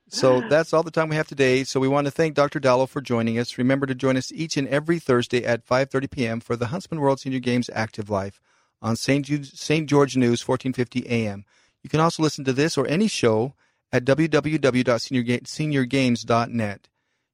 So 0.07 0.41
that's 0.41 0.71
all 0.71 0.83
the 0.83 0.91
time 0.91 1.09
we 1.09 1.15
have 1.15 1.27
today. 1.27 1.63
So 1.63 1.79
we 1.79 1.87
want 1.87 2.05
to 2.05 2.11
thank 2.11 2.35
Dr. 2.35 2.59
Dallow 2.59 2.87
for 2.87 3.01
joining 3.01 3.39
us. 3.39 3.57
Remember 3.57 3.87
to 3.87 3.95
join 3.95 4.17
us 4.17 4.31
each 4.31 4.55
and 4.55 4.67
every 4.67 4.99
Thursday 4.99 5.43
at 5.43 5.65
5:30 5.65 6.11
p.m. 6.11 6.39
for 6.39 6.55
the 6.55 6.67
Huntsman 6.67 7.01
World 7.01 7.19
Senior 7.19 7.39
Games 7.39 7.71
Active 7.73 8.07
Life 8.09 8.39
on 8.81 8.95
St. 8.95 9.45
St. 9.45 9.89
George 9.89 10.15
News 10.15 10.47
1450 10.47 11.09
AM. 11.09 11.43
You 11.83 11.89
can 11.89 11.99
also 11.99 12.23
listen 12.23 12.45
to 12.45 12.53
this 12.53 12.77
or 12.77 12.87
any 12.87 13.07
show 13.07 13.55
at 13.91 14.05
www.seniorgames.net. 14.05 16.87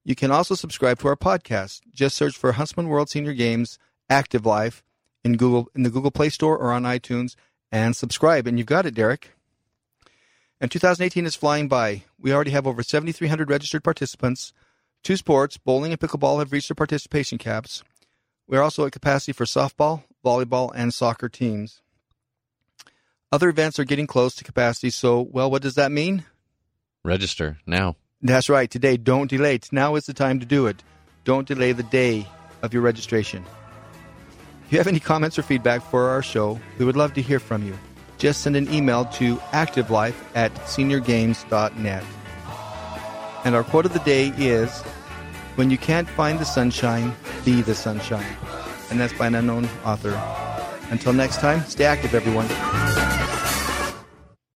You 0.04 0.16
can 0.16 0.32
also 0.32 0.56
subscribe 0.56 0.98
to 1.00 1.08
our 1.10 1.16
podcast. 1.16 1.82
Just 1.94 2.18
search 2.18 2.36
for 2.36 2.54
Huntsman 2.54 2.88
World 2.88 3.10
Senior 3.10 3.34
Games 3.34 3.78
Active 4.10 4.44
Life 4.46 4.84
in 5.24 5.38
Google 5.38 5.70
in 5.76 5.84
the 5.84 5.90
Google 5.90 6.12
Play 6.12 6.30
Store 6.30 6.58
or 6.58 6.72
on 6.72 6.84
iTunes 6.84 7.36
and 7.72 7.96
subscribe. 7.96 8.48
And 8.48 8.58
you've 8.58 8.68
got 8.68 8.86
it, 8.86 8.94
Derek. 8.94 9.32
And 10.60 10.70
2018 10.70 11.26
is 11.26 11.36
flying 11.36 11.68
by. 11.68 12.04
We 12.20 12.34
already 12.34 12.52
have 12.52 12.68
over 12.68 12.84
7,300 12.84 13.50
registered 13.50 13.84
participants. 13.84 14.54
Two 15.04 15.18
sports, 15.18 15.58
bowling 15.58 15.92
and 15.92 16.00
pickleball, 16.00 16.40
have 16.40 16.52
reached 16.52 16.70
their 16.70 16.76
participation 16.76 17.38
caps. 17.38 17.84
We 18.48 18.58
are 18.58 18.62
also 18.62 18.86
at 18.86 18.92
capacity 18.92 19.32
for 19.32 19.46
softball, 19.46 20.04
volleyball, 20.24 20.72
and 20.76 20.94
soccer 20.94 21.30
teams. 21.30 21.82
Other 23.32 23.50
events 23.50 23.80
are 23.80 23.86
getting 23.86 24.08
close 24.08 24.36
to 24.36 24.44
capacity, 24.44 24.90
so, 24.90 25.22
well, 25.22 25.50
what 25.50 25.62
does 25.62 25.76
that 25.76 25.92
mean? 25.92 26.26
Register 27.04 27.58
now. 27.66 27.96
That's 28.22 28.50
right. 28.50 28.70
Today, 28.70 28.98
don't 28.98 29.30
delay. 29.30 29.60
Now 29.72 29.96
is 29.96 30.06
the 30.06 30.14
time 30.14 30.40
to 30.42 30.46
do 30.46 30.68
it. 30.68 30.84
Don't 31.24 31.48
delay 31.48 31.72
the 31.72 31.82
day 31.82 32.28
of 32.62 32.74
your 32.74 32.84
registration. 32.84 33.44
If 34.72 34.76
you 34.76 34.80
have 34.80 34.88
any 34.88 35.02
comments 35.02 35.38
or 35.38 35.42
feedback 35.42 35.82
for 35.82 36.08
our 36.08 36.24
show, 36.24 36.58
we 36.78 36.86
would 36.86 36.96
love 36.96 37.14
to 37.16 37.22
hear 37.22 37.40
from 37.42 37.62
you. 37.62 37.78
Just 38.18 38.40
send 38.40 38.56
an 38.56 38.74
email 38.74 39.04
to 39.20 39.36
activelife 39.52 40.16
at 40.34 40.56
seniorgames.net. 40.64 42.04
And 43.44 43.54
our 43.54 43.66
quote 43.66 43.86
of 43.86 43.92
the 43.92 44.00
day 44.00 44.32
is 44.38 44.82
When 45.56 45.72
you 45.72 45.78
can't 45.78 46.08
find 46.08 46.40
the 46.40 46.46
sunshine, 46.46 47.14
be 47.44 47.62
the 47.62 47.76
sunshine. 47.76 48.38
And 48.90 48.98
that's 48.98 49.12
by 49.12 49.28
an 49.28 49.36
unknown 49.36 49.68
author. 49.84 50.14
Until 50.90 51.12
next 51.12 51.42
time, 51.42 51.66
stay 51.66 51.84
active, 51.84 52.16
everyone. 52.16 52.48